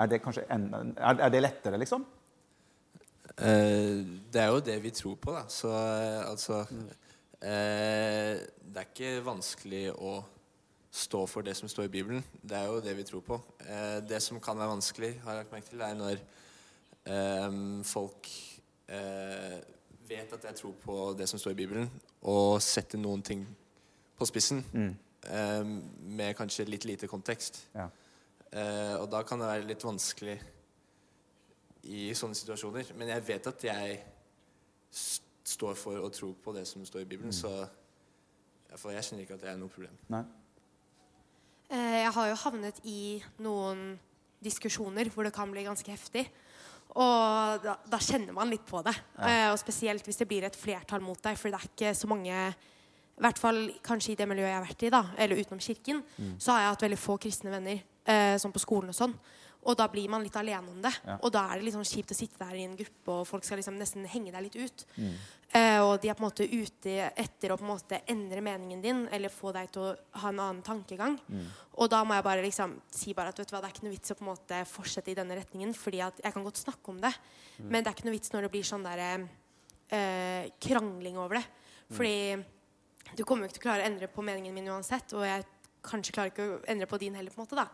Er 0.00 0.06
det 0.06 0.20
kanskje 0.20 0.42
en, 0.52 0.94
er, 0.96 1.14
er 1.24 1.28
det 1.32 1.40
lettere, 1.42 1.78
liksom? 1.78 2.04
Uh, 3.40 4.04
det 4.32 4.42
er 4.42 4.50
jo 4.52 4.60
det 4.60 4.82
vi 4.82 4.90
tror 4.90 5.14
på, 5.14 5.32
da. 5.32 5.46
Så 5.48 5.68
uh, 5.68 6.30
altså 6.30 6.64
Eh, 7.46 8.40
det 8.64 8.80
er 8.80 8.88
ikke 8.88 9.20
vanskelig 9.26 9.90
å 9.92 10.18
stå 10.96 11.20
for 11.28 11.44
det 11.44 11.52
som 11.58 11.68
står 11.68 11.90
i 11.90 11.92
Bibelen. 11.92 12.24
Det 12.40 12.56
er 12.56 12.70
jo 12.70 12.80
det 12.80 12.96
vi 12.96 13.04
tror 13.04 13.22
på. 13.26 13.40
Eh, 13.60 13.98
det 14.08 14.22
som 14.24 14.40
kan 14.40 14.56
være 14.56 14.72
vanskelig, 14.72 15.12
har 15.22 15.34
jeg 15.34 15.44
lagt 15.44 15.52
merke 15.52 15.68
til, 15.68 15.84
er 15.84 15.98
når 15.98 16.22
eh, 17.12 17.58
folk 17.84 18.30
eh, 18.88 19.58
vet 20.08 20.32
at 20.32 20.48
jeg 20.48 20.60
tror 20.62 20.74
på 20.82 20.98
det 21.18 21.28
som 21.28 21.42
står 21.42 21.52
i 21.52 21.60
Bibelen, 21.60 21.90
og 22.22 22.62
setter 22.64 22.98
noen 22.98 23.22
ting 23.22 23.44
på 24.16 24.26
spissen 24.26 24.64
mm. 24.72 24.92
Eh, 25.26 25.64
med 26.16 26.36
kanskje 26.38 26.68
litt 26.68 26.84
lite 26.86 27.08
kontekst. 27.10 27.64
Ja. 27.74 27.88
Eh, 28.52 28.94
og 29.00 29.08
da 29.10 29.22
kan 29.26 29.40
det 29.42 29.48
være 29.48 29.66
litt 29.66 29.84
vanskelig 29.84 30.36
i 31.86 32.10
sånne 32.16 32.38
situasjoner. 32.38 32.94
Men 32.98 33.10
jeg 33.14 33.26
vet 33.26 33.50
at 33.50 33.66
jeg 33.68 33.98
står 35.46 35.76
for 35.78 36.02
og 36.02 36.14
tror 36.14 36.34
på 36.42 36.54
det 36.56 36.66
som 36.68 36.84
står 36.86 37.04
i 37.04 37.10
Bibelen. 37.10 37.34
Mm. 37.34 37.40
Så 37.40 37.52
for 38.76 38.94
jeg 38.94 39.06
kjenner 39.06 39.24
ikke 39.24 39.38
at 39.38 39.44
det 39.44 39.52
er 39.52 39.60
noe 39.60 39.72
problem. 39.72 39.94
Nei. 40.12 40.24
Eh, 41.70 42.00
jeg 42.04 42.12
har 42.16 42.30
jo 42.30 42.40
havnet 42.44 42.82
i 42.86 43.00
noen 43.42 43.86
diskusjoner 44.42 45.10
hvor 45.10 45.26
det 45.26 45.34
kan 45.34 45.50
bli 45.50 45.64
ganske 45.66 45.90
heftig. 45.90 46.26
Og 46.96 47.62
da, 47.64 47.76
da 47.90 47.98
kjenner 48.00 48.34
man 48.36 48.50
litt 48.50 48.64
på 48.68 48.80
det. 48.86 48.94
Ja. 49.18 49.28
Eh, 49.28 49.48
og 49.52 49.58
spesielt 49.60 50.06
hvis 50.06 50.22
det 50.22 50.28
blir 50.30 50.46
et 50.46 50.58
flertall 50.58 51.02
mot 51.04 51.20
deg. 51.22 51.38
For 51.38 51.50
det 51.50 51.60
er 51.60 51.70
ikke 51.70 51.94
så 51.98 52.10
mange 52.10 52.40
I 53.16 53.24
hvert 53.24 53.40
fall 53.40 53.60
kanskje 53.84 54.12
i 54.12 54.18
det 54.18 54.28
miljøet 54.28 54.50
jeg 54.50 54.58
har 54.58 54.66
vært 54.66 54.84
i, 54.84 54.92
da, 54.92 55.02
eller 55.24 55.40
utenom 55.40 55.62
kirken, 55.64 56.02
mm. 56.16 56.36
så 56.42 56.52
har 56.52 56.62
jeg 56.62 56.74
hatt 56.74 56.86
veldig 56.86 57.00
få 57.00 57.16
kristne 57.22 57.52
venner, 57.54 57.80
eh, 58.04 58.36
sånn 58.42 58.52
på 58.52 58.60
skolen 58.60 58.92
og 58.92 58.98
sånn. 58.98 59.16
Og 59.66 59.74
da 59.78 59.88
blir 59.90 60.06
man 60.10 60.22
litt 60.22 60.36
alene 60.38 60.70
om 60.70 60.78
det. 60.82 60.92
Ja. 61.02 61.16
Og 61.26 61.32
da 61.34 61.42
er 61.48 61.58
det 61.58 61.66
litt 61.66 61.74
sånn 61.74 61.88
kjipt 61.88 62.12
å 62.14 62.16
sitte 62.16 62.38
der 62.38 62.54
i 62.54 62.66
en 62.68 62.76
gruppe, 62.78 63.14
og 63.14 63.26
folk 63.26 63.46
skal 63.46 63.58
liksom 63.58 63.78
nesten 63.80 64.06
henge 64.10 64.30
deg 64.34 64.44
litt 64.44 64.58
ut. 64.60 64.84
Mm. 64.94 65.16
Eh, 65.58 65.78
og 65.82 65.96
de 66.02 66.10
er 66.10 66.18
på 66.18 66.22
en 66.22 66.28
måte 66.28 66.46
ute 66.46 66.94
etter 67.08 67.52
å 67.52 67.58
på 67.58 67.66
en 67.66 67.72
måte 67.72 68.00
endre 68.12 68.42
meningen 68.44 68.82
din 68.82 69.02
eller 69.14 69.32
få 69.32 69.52
deg 69.56 69.70
til 69.74 69.88
å 69.88 70.20
ha 70.22 70.30
en 70.30 70.42
annen 70.42 70.62
tankegang. 70.66 71.18
Mm. 71.26 71.46
Og 71.82 71.90
da 71.90 72.02
må 72.06 72.14
jeg 72.16 72.26
bare 72.26 72.44
liksom 72.46 72.76
si 72.94 73.14
bare 73.16 73.32
at 73.32 73.40
vet 73.40 73.50
du 73.50 73.56
hva, 73.56 73.62
det 73.64 73.70
er 73.70 73.74
ikke 73.74 73.86
noe 73.88 73.96
vits 73.96 74.14
å 74.14 74.18
på 74.18 74.26
en 74.26 74.32
måte 74.32 74.60
fortsette 74.70 75.12
i 75.12 75.18
denne 75.18 75.38
retningen. 75.38 75.74
fordi 75.74 76.02
at 76.04 76.20
jeg 76.22 76.34
kan 76.34 76.46
godt 76.46 76.62
snakke 76.62 76.92
om 76.92 77.00
det, 77.02 77.14
mm. 77.58 77.66
men 77.70 77.80
det 77.80 77.90
er 77.90 77.96
ikke 77.96 78.08
noe 78.10 78.18
vits 78.18 78.34
når 78.34 78.46
det 78.46 78.52
blir 78.54 78.66
sånn 78.70 78.86
der 78.86 79.02
eh, 79.06 80.50
krangling 80.62 81.18
over 81.18 81.40
det. 81.40 81.46
Mm. 81.86 81.96
Fordi 81.96 82.16
du 83.14 83.22
kommer 83.24 83.44
jo 83.44 83.50
ikke 83.50 83.58
til 83.58 83.64
å 83.64 83.66
klare 83.68 83.84
å 83.84 83.90
endre 83.90 84.08
på 84.10 84.24
meningen 84.26 84.54
min 84.54 84.72
uansett. 84.72 85.14
Og 85.16 85.24
jeg 85.26 85.44
kanskje 85.86 86.14
klarer 86.16 86.32
ikke 86.32 86.48
å 86.48 86.58
endre 86.72 86.88
på 86.90 86.98
din 87.00 87.14
heller. 87.14 87.30
på 87.30 87.40
en 87.40 87.46
måte 87.46 87.58
da 87.58 87.66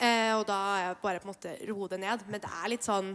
eh, 0.00 0.32
Og 0.36 0.44
da 0.48 0.58
er 0.74 0.82
jeg 0.84 0.98
bare 1.02 1.22
på 1.22 1.28
en 1.28 1.32
måte 1.32 1.56
roe 1.70 1.88
det 1.92 2.00
ned. 2.02 2.24
Men 2.28 2.42
det 2.42 2.52
er 2.52 2.72
litt 2.72 2.86
sånn 2.86 3.12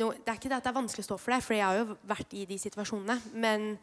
no, 0.00 0.12
Det 0.12 0.28
er 0.28 0.38
ikke 0.38 0.52
det 0.52 0.60
at 0.60 0.68
det 0.68 0.72
er 0.72 0.80
vanskelig 0.80 1.04
å 1.04 1.10
stå 1.10 1.18
for 1.20 1.34
det, 1.34 1.42
for 1.44 1.58
jeg 1.58 1.66
har 1.66 1.80
jo 1.82 1.98
vært 2.08 2.36
i 2.38 2.46
de 2.48 2.60
situasjonene. 2.60 3.18
Men 3.34 3.74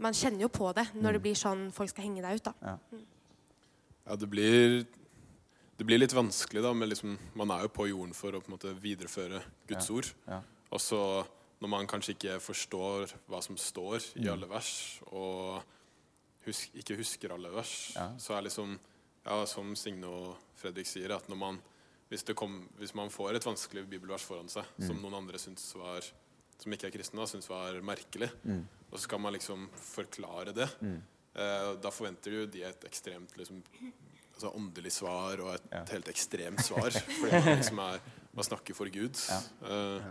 man 0.00 0.16
kjenner 0.16 0.46
jo 0.46 0.52
på 0.52 0.72
det 0.76 0.88
når 0.96 1.18
det 1.18 1.20
mm. 1.20 1.26
blir 1.28 1.38
sånn 1.38 1.68
folk 1.76 1.92
skal 1.92 2.08
henge 2.08 2.24
deg 2.24 2.40
ut. 2.40 2.48
da 2.50 2.72
Ja, 2.72 2.78
mm. 2.90 3.04
ja 4.06 4.18
det 4.24 4.30
blir 4.32 4.80
det 5.80 5.86
blir 5.88 5.96
litt 5.96 6.12
vanskelig, 6.12 6.60
da, 6.60 6.74
men 6.76 6.90
liksom, 6.90 7.14
man 7.40 7.52
er 7.54 7.62
jo 7.64 7.70
på 7.72 7.86
jorden 7.88 8.10
for 8.12 8.36
å 8.36 8.40
på 8.42 8.50
en 8.50 8.52
måte 8.52 8.72
videreføre 8.82 9.38
Guds 9.64 9.86
ja. 9.88 9.94
ord. 9.96 10.08
Ja. 10.26 10.40
Og 10.76 10.82
så 10.84 10.98
når 11.60 11.70
man 11.72 11.88
kanskje 11.88 12.12
ikke 12.12 12.34
forstår 12.44 13.14
hva 13.30 13.40
som 13.44 13.56
står 13.56 13.96
i 14.18 14.26
mm. 14.26 14.30
alle 14.34 14.48
vers, 14.50 14.72
og 15.08 15.62
husk, 16.46 16.74
ikke 16.80 16.96
husker 17.00 17.34
alle 17.34 17.50
vers, 17.52 17.74
ja. 17.96 18.08
så 18.20 18.36
er 18.36 18.46
liksom 18.46 18.76
ja, 19.24 19.36
som 19.48 19.74
Signe 19.76 20.08
og 20.08 20.34
Fredrik 20.58 20.88
sier, 20.88 21.12
at 21.14 21.28
man, 21.36 21.60
hvis, 22.10 22.24
kom, 22.36 22.62
hvis, 22.80 22.94
man 22.96 23.12
får 23.12 23.38
et 23.38 23.46
vanskelig 23.46 23.86
bibelvers 23.90 24.24
foran 24.26 24.50
seg 24.52 24.66
mm. 24.76 24.86
som 24.88 25.00
noen 25.02 25.18
andre 25.22 25.40
var, 25.80 26.10
som 26.60 26.76
ikke 26.76 26.90
er 26.90 26.94
kristne, 26.94 27.26
syns 27.28 27.50
var 27.50 27.76
merkelig, 27.84 28.30
mm. 28.44 28.62
og 28.90 28.96
så 28.96 29.04
skal 29.06 29.22
man 29.22 29.36
liksom 29.36 29.68
forklare 29.80 30.54
det, 30.56 30.68
mm. 30.80 30.96
eh, 31.34 31.68
da 31.80 31.92
forventer 31.94 32.40
jo 32.40 32.46
de 32.50 32.64
et 32.68 32.88
ekstremt 32.88 33.36
liksom, 33.40 33.60
altså 34.34 34.54
åndelig 34.56 34.94
svar 34.96 35.44
og 35.44 35.54
et 35.54 35.68
ja. 35.72 35.84
helt 35.92 36.08
ekstremt 36.12 36.64
svar. 36.64 36.90
fordi 37.20 37.44
man 37.44 37.54
liksom 37.60 37.84
er 37.90 38.08
Man 38.30 38.46
snakker 38.46 38.76
for 38.78 38.86
Gud. 38.86 39.18
Ja. 39.26 39.38
Eh, 39.66 40.04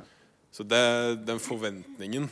så 0.51 0.63
det, 0.67 1.23
den 1.23 1.39
forventningen 1.39 2.25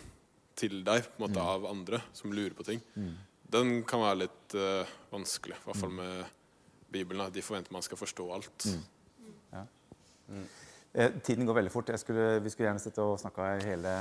til 0.58 0.82
deg 0.84 1.06
på 1.06 1.16
en 1.16 1.24
måte, 1.24 1.40
mm. 1.40 1.48
av 1.48 1.68
andre 1.70 2.02
som 2.18 2.34
lurer 2.34 2.52
på 2.58 2.66
ting, 2.68 2.82
mm. 2.98 3.14
Den 3.54 3.82
kan 3.88 4.04
være 4.04 4.22
litt 4.26 4.56
uh, 4.60 4.96
vanskelig. 5.14 5.58
I 5.58 5.68
hvert 5.68 5.80
fall 5.80 5.94
mm. 5.94 6.00
med 6.02 6.92
Bibelen. 6.94 7.26
At 7.28 7.36
de 7.36 7.44
forventer 7.46 7.76
man 7.76 7.86
skal 7.86 8.00
forstå 8.00 8.28
alt. 8.36 8.68
Mm. 8.68 9.30
Ja. 9.54 9.64
Mm. 10.28 10.48
Eh, 10.98 11.18
tiden 11.24 11.48
går 11.48 11.60
veldig 11.60 11.72
fort. 11.72 11.92
Skulle, 12.02 12.40
vi 12.44 12.52
skulle 12.52 12.70
gjerne 12.70 12.84
sitte 12.84 13.04
og 13.06 13.20
snakka 13.22 13.54
hele, 13.64 13.96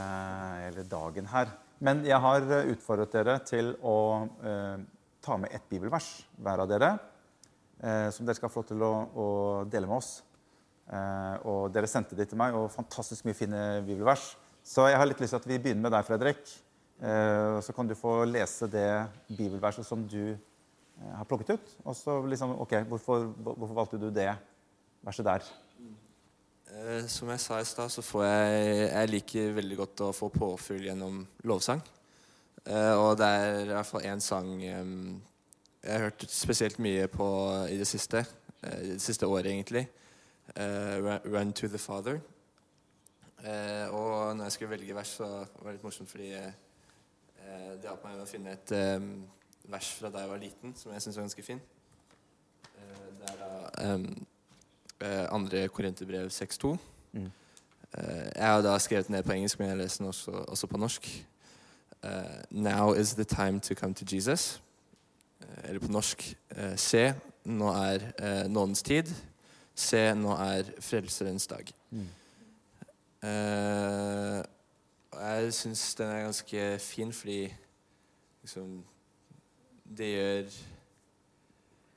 hele, 0.65 0.87
dagen 0.91 1.29
her. 1.31 1.53
Men 1.85 2.05
jeg 2.09 2.19
har 2.25 2.47
utfordret 2.73 3.13
dere 3.13 3.39
til 3.45 3.75
å 3.85 3.99
eh, 4.41 4.79
ta 5.23 5.37
med 5.41 5.53
ett 5.55 5.67
bibelvers, 5.69 6.09
hver 6.41 6.63
av 6.65 6.71
dere. 6.71 6.95
Eh, 7.83 8.09
som 8.15 8.25
dere 8.25 8.39
skal 8.39 8.53
få 8.53 8.63
lov 8.63 8.71
til 8.71 8.87
å, 8.87 8.93
å 9.13 9.27
dele 9.69 9.91
med 9.91 9.99
oss. 9.99 10.15
Eh, 10.87 11.35
og 11.51 11.73
dere 11.75 11.91
sendte 11.91 12.17
det 12.17 12.29
til 12.31 12.41
meg, 12.41 12.55
og 12.57 12.73
fantastisk 12.73 13.27
mye 13.27 13.37
fine 13.37 13.63
bibelvers. 13.87 14.35
Så 14.67 14.87
jeg 14.89 14.99
har 14.99 15.09
litt 15.09 15.21
lyst 15.23 15.37
til 15.37 15.43
at 15.43 15.49
vi 15.51 15.59
begynner 15.61 15.89
med 15.89 15.95
deg, 15.95 16.07
Fredrik. 16.07 16.55
Eh, 17.03 17.61
så 17.61 17.73
kan 17.77 17.89
du 17.89 17.95
få 17.95 18.25
lese 18.25 18.69
det 18.73 18.89
bibelverset 19.29 19.87
som 19.87 20.05
du 20.09 20.37
Eh, 20.97 21.13
har 21.13 21.25
plukket 21.29 21.51
ut. 21.51 21.73
Og 21.85 21.97
så 21.97 22.17
liksom 22.27 22.55
OK, 22.61 22.73
hvorfor, 22.89 23.27
hvorfor, 23.43 23.75
valgte 23.75 24.01
du 24.01 24.09
det 24.11 24.31
verset 25.05 25.29
der? 25.29 25.49
Eh, 26.73 27.07
som 27.09 27.29
jeg 27.29 27.41
sa 27.41 27.61
i 27.61 27.65
stad, 27.69 27.91
så 27.93 28.03
får 28.03 28.25
jeg 28.25 28.79
Jeg 28.91 29.11
liker 29.11 29.53
veldig 29.53 29.77
godt 29.77 30.01
å 30.01 30.13
få 30.13 30.29
påfyll 30.29 30.89
gjennom 30.89 31.27
lovsang. 31.45 31.83
Og 32.67 33.13
det 33.15 33.27
er 33.27 33.61
i 33.61 33.69
hvert 33.71 33.87
fall 33.87 34.03
én 34.03 34.21
sang 34.21 34.49
jeg 34.59 35.93
har 35.93 36.09
hørt 36.09 36.25
spesielt 36.27 36.81
mye 36.83 37.07
på 37.07 37.27
i 37.71 37.77
det 37.79 37.87
siste. 37.87 38.25
I 38.65 38.97
det 38.97 39.01
siste 39.01 39.27
året, 39.27 39.47
egentlig. 39.47 39.87
'Run 40.57 41.53
to 41.53 41.69
the 41.69 41.79
Father'. 41.79 42.19
og 43.93 44.37
når 44.37 44.43
jeg 44.45 44.53
skulle 44.53 44.71
velge 44.71 44.95
vers, 44.95 45.09
så 45.09 45.25
var 45.25 45.71
det 45.71 45.73
litt 45.73 45.85
morsomt 45.85 46.11
fordi 46.11 46.35
det 47.47 47.87
hjalp 47.87 48.05
meg 48.05 48.21
å 48.21 48.29
finne 48.29 48.55
et 48.57 48.73
vers 49.69 49.93
fra 49.99 50.11
da 50.11 50.23
jeg 50.23 50.31
var 50.31 50.41
liten, 50.41 50.75
som 50.77 50.93
jeg 50.93 51.03
syns 51.03 51.17
var 51.17 51.27
ganske 51.27 51.43
fin. 51.43 51.61
Eh, 52.77 53.07
det 53.21 53.31
er 53.31 53.37
da 53.41 53.95
um, 53.95 54.27
andre 55.31 55.69
Korinterbrev 55.69 56.29
6.2. 56.29 56.77
Mm. 57.13 57.31
Uh, 57.99 58.29
jeg 58.37 58.47
har 58.47 58.63
da 58.63 58.79
skrevet 58.79 59.11
ned 59.11 59.23
på 59.23 59.33
engelsk, 59.33 59.59
men 59.59 59.69
jeg 59.69 59.79
leser 59.79 59.99
den 59.99 60.07
også, 60.13 60.31
også 60.31 60.67
på 60.67 60.79
norsk. 60.79 61.27
Uh, 62.05 62.11
Now 62.51 62.93
is 62.93 63.15
the 63.15 63.25
time 63.25 63.61
to 63.61 63.75
come 63.75 63.95
to 63.95 64.05
Jesus. 64.15 64.63
Uh, 65.41 65.69
eller 65.69 65.81
på 65.81 65.93
norsk 65.93 66.37
Se, 66.77 67.15
nå 67.45 67.69
er 67.69 67.99
nådens 68.49 68.83
tid. 68.83 69.15
Se, 69.75 70.15
nå 70.15 70.33
er 70.33 70.71
frelserens 70.81 71.47
dag. 71.47 71.69
Mm. 71.91 72.09
Jeg 75.21 75.53
syns 75.57 75.83
den 75.99 76.13
er 76.13 76.25
ganske 76.27 76.65
fin 76.83 77.13
fordi 77.15 77.41
liksom 78.43 78.79
det 79.97 80.09
gjør 80.11 80.49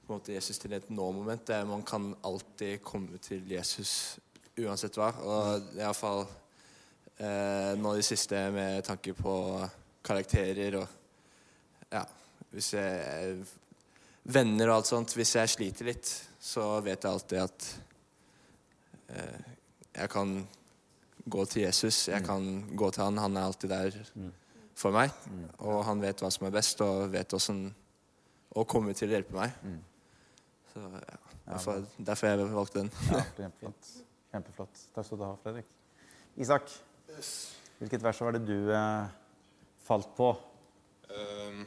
på 0.05 0.13
en 0.13 0.19
måte 0.19 0.33
Jesus 0.33 0.57
til 0.61 0.73
et 0.73 0.89
nå-moment. 0.89 1.51
Man 1.69 1.83
kan 1.85 2.11
alltid 2.25 2.79
komme 2.85 3.17
til 3.21 3.45
Jesus 3.51 4.19
uansett 4.57 4.97
hva. 4.97 5.09
Og 5.21 5.75
iallfall 5.77 6.23
eh, 7.17 7.73
nå 7.77 7.93
i 7.93 8.01
det 8.01 8.07
siste 8.07 8.41
med 8.53 8.83
tanke 8.87 9.13
på 9.17 9.35
karakterer 10.05 10.81
og 10.81 10.95
Ja, 11.89 12.03
hvis 12.51 12.73
jeg 12.75 13.39
Venner 14.29 14.69
og 14.69 14.75
alt 14.79 14.89
sånt. 14.89 15.15
Hvis 15.17 15.33
jeg 15.37 15.49
sliter 15.49 15.87
litt, 15.87 16.09
så 16.39 16.77
vet 16.85 17.01
jeg 17.01 17.11
alltid 17.11 17.39
at 17.41 17.67
eh, 19.15 19.47
jeg 19.95 20.11
kan 20.13 20.35
gå 21.31 21.45
til 21.49 21.63
Jesus. 21.65 22.07
Jeg 22.09 22.23
kan 22.25 22.45
gå 22.77 22.89
til 22.91 23.05
han. 23.05 23.21
Han 23.21 23.37
er 23.37 23.47
alltid 23.49 23.71
der 23.71 23.97
for 24.79 24.95
meg. 24.95 25.13
Og 25.59 25.83
han 25.87 26.01
vet 26.03 26.21
hva 26.23 26.31
som 26.33 26.47
er 26.47 26.55
best, 26.55 26.81
og 26.85 27.09
vet 27.13 27.35
åssen 27.37 27.67
å 28.55 28.65
komme 28.69 28.95
til 28.97 29.09
å 29.09 29.17
hjelpe 29.17 29.35
meg. 29.37 29.55
Så 30.73 30.83
ja, 30.85 31.17
derfor, 31.49 31.83
derfor 31.97 32.31
jeg 32.31 32.51
valgte 32.53 32.83
den. 32.83 32.93
Ja, 33.09 33.23
kjempefint. 33.37 33.91
Kjempeflott. 34.29 34.81
Takk 34.93 35.07
skal 35.07 35.19
du 35.19 35.25
ha, 35.25 35.33
Fredrik. 35.43 35.69
Isak, 36.39 36.69
hvilket 37.79 38.03
vers 38.05 38.21
var 38.21 38.35
det 38.37 38.43
du 38.45 38.69
eh, 38.75 39.07
falt 39.87 40.11
på? 40.17 40.29
Uh, 41.09 41.63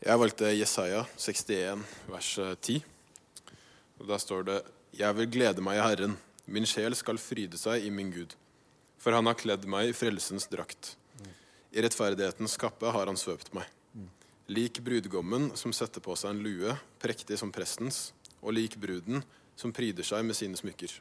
jeg 0.00 0.20
valgte 0.22 0.52
Jesaja 0.56 1.02
61, 1.20 1.84
vers 2.08 2.30
10. 2.64 2.80
Og 4.00 4.08
Der 4.08 4.18
står 4.18 4.48
det 4.48 4.56
Jeg 4.96 5.16
vil 5.16 5.30
glede 5.30 5.64
meg 5.64 5.76
i 5.76 5.84
Herren. 5.84 6.16
Min 6.46 6.66
sjel 6.68 6.96
skal 6.96 7.18
fryde 7.20 7.58
seg 7.60 7.84
i 7.84 7.90
min 7.92 8.12
Gud. 8.14 8.32
For 9.06 9.14
han 9.14 9.28
har 9.30 9.36
kledd 9.38 9.68
meg 9.70 9.92
i 9.92 9.94
frelsens 9.94 10.48
drakt. 10.50 10.96
I 11.70 11.82
rettferdighetens 11.84 12.56
kappe 12.58 12.90
har 12.90 13.06
han 13.06 13.18
svøpt 13.20 13.52
meg. 13.54 13.68
Lik 14.50 14.80
brudgommen 14.82 15.52
som 15.54 15.70
setter 15.70 16.02
på 16.02 16.16
seg 16.18 16.32
en 16.32 16.40
lue, 16.42 16.74
prektig 16.98 17.38
som 17.38 17.52
prestens, 17.54 18.08
og 18.42 18.56
lik 18.58 18.74
bruden 18.82 19.22
som 19.54 19.70
pryder 19.70 20.02
seg 20.06 20.26
med 20.26 20.34
sine 20.34 20.58
smykker. 20.58 20.96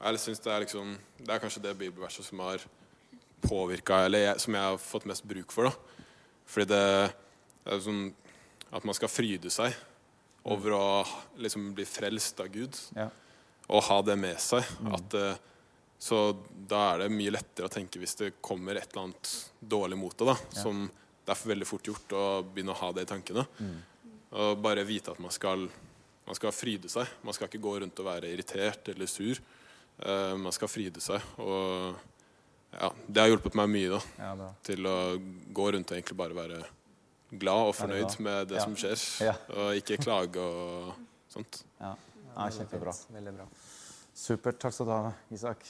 Jeg 0.00 0.22
synes 0.24 0.40
det 0.40 0.54
er, 0.54 0.64
liksom, 0.64 0.96
det 1.20 1.36
er 1.36 1.44
kanskje 1.44 1.64
det 1.68 1.76
bibelverset 1.84 2.30
som 2.30 2.40
har 2.40 2.64
påvirka, 3.44 4.00
eller 4.06 4.24
jeg, 4.30 4.40
som 4.46 4.56
jeg 4.56 4.70
har 4.70 4.80
fått 4.80 5.10
mest 5.12 5.28
bruk 5.28 5.52
for. 5.52 5.68
da. 5.68 6.02
Fordi 6.56 6.70
det, 6.72 6.82
det 7.66 7.76
er 7.76 7.84
sånn 7.84 8.04
at 8.72 8.88
man 8.88 8.96
skal 8.96 9.12
fryde 9.12 9.52
seg 9.52 9.76
over 10.48 10.80
å 10.80 10.84
liksom 11.36 11.74
bli 11.76 11.84
frelst 11.84 12.40
av 12.40 12.48
Gud. 12.56 12.80
Ja. 12.96 13.10
Og 13.68 13.84
ha 13.92 14.02
det 14.08 14.16
med 14.24 14.40
seg. 14.40 14.64
At 14.88 15.20
uh, 15.20 15.36
så 16.02 16.18
da 16.50 16.80
er 16.90 17.04
det 17.04 17.12
mye 17.14 17.30
lettere 17.30 17.68
å 17.68 17.70
tenke 17.70 18.00
hvis 18.02 18.16
det 18.18 18.32
kommer 18.42 18.74
et 18.74 18.90
eller 18.90 19.04
annet 19.04 19.32
dårlig 19.60 19.98
mot 20.00 20.16
deg. 20.18 20.32
da, 20.32 20.34
ja. 20.34 20.62
Som 20.64 20.88
det 21.22 21.30
er 21.30 21.42
veldig 21.52 21.66
fort 21.68 21.86
gjort 21.86 22.14
å 22.18 22.22
begynne 22.42 22.74
å 22.74 22.80
ha 22.80 22.88
det 22.96 23.04
i 23.04 23.10
tankene. 23.12 23.44
Mm. 23.62 23.76
Og 24.42 24.62
bare 24.64 24.82
vite 24.88 25.12
at 25.12 25.20
man 25.22 25.30
skal, 25.30 25.68
man 26.26 26.38
skal 26.38 26.54
fryde 26.56 26.90
seg. 26.90 27.06
Man 27.22 27.36
skal 27.36 27.46
ikke 27.46 27.60
gå 27.62 27.76
rundt 27.84 28.02
og 28.02 28.08
være 28.08 28.32
irritert 28.32 28.90
eller 28.90 29.10
sur. 29.10 29.38
Uh, 30.02 30.34
man 30.42 30.54
skal 30.56 30.72
fryde 30.72 31.02
seg. 31.04 31.22
Og 31.38 31.94
ja, 32.72 32.90
det 33.06 33.22
har 33.22 33.30
hjulpet 33.30 33.60
meg 33.60 33.70
mye 33.70 33.92
da, 33.92 34.00
ja, 34.18 34.48
til 34.66 34.88
å 34.88 34.96
gå 35.54 35.68
rundt 35.76 35.92
og 35.92 36.00
egentlig 36.00 36.18
bare 36.18 36.38
være 36.40 36.62
glad 37.44 37.68
og 37.68 37.76
fornøyd 37.78 38.16
med 38.26 38.50
det 38.50 38.58
ja. 38.58 38.64
som 38.66 38.74
skjer. 38.74 39.06
Og 39.54 39.78
ikke 39.78 40.00
klage 40.02 40.42
og 40.42 40.90
sånt. 41.30 41.62
Ja, 41.78 41.94
kjempebra. 42.58 42.96
Veldig 43.14 43.36
bra. 43.38 43.46
Supert. 44.18 44.58
Takk 44.60 44.74
skal 44.74 44.90
du 44.90 44.94
ha, 44.96 45.14
Isak. 45.30 45.62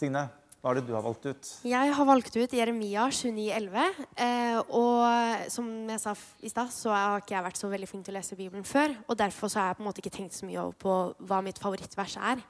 Signe, 0.00 0.22
hva 0.60 0.72
er 0.72 0.80
det 0.80 0.90
du 0.90 0.92
har 0.92 1.04
valgt 1.04 1.24
ut? 1.24 1.50
Jeg 1.64 1.92
har 1.96 2.08
valgt 2.08 2.34
ut 2.36 2.54
Jeremia 2.56 3.06
29,11. 3.08 4.00
Eh, 4.20 4.58
og 4.76 5.46
som 5.52 5.68
jeg 5.88 6.02
sa 6.02 6.12
i 6.44 6.52
stad, 6.52 6.72
så 6.74 6.92
har 6.92 7.22
ikke 7.22 7.36
jeg 7.36 7.46
vært 7.46 7.60
så 7.60 7.70
veldig 7.72 7.88
flink 7.88 8.04
til 8.04 8.12
å 8.12 8.18
lese 8.18 8.36
Bibelen 8.36 8.66
før. 8.68 8.92
Og 9.08 9.16
derfor 9.20 9.48
så 9.48 9.62
har 9.62 9.70
jeg 9.70 9.78
på 9.78 9.84
en 9.84 9.88
måte 9.88 10.04
ikke 10.04 10.12
tenkt 10.18 10.36
så 10.36 10.48
mye 10.48 10.60
over 10.60 10.76
på 10.84 10.98
hva 11.30 11.40
mitt 11.44 11.60
favorittvers 11.62 12.18
er. 12.32 12.44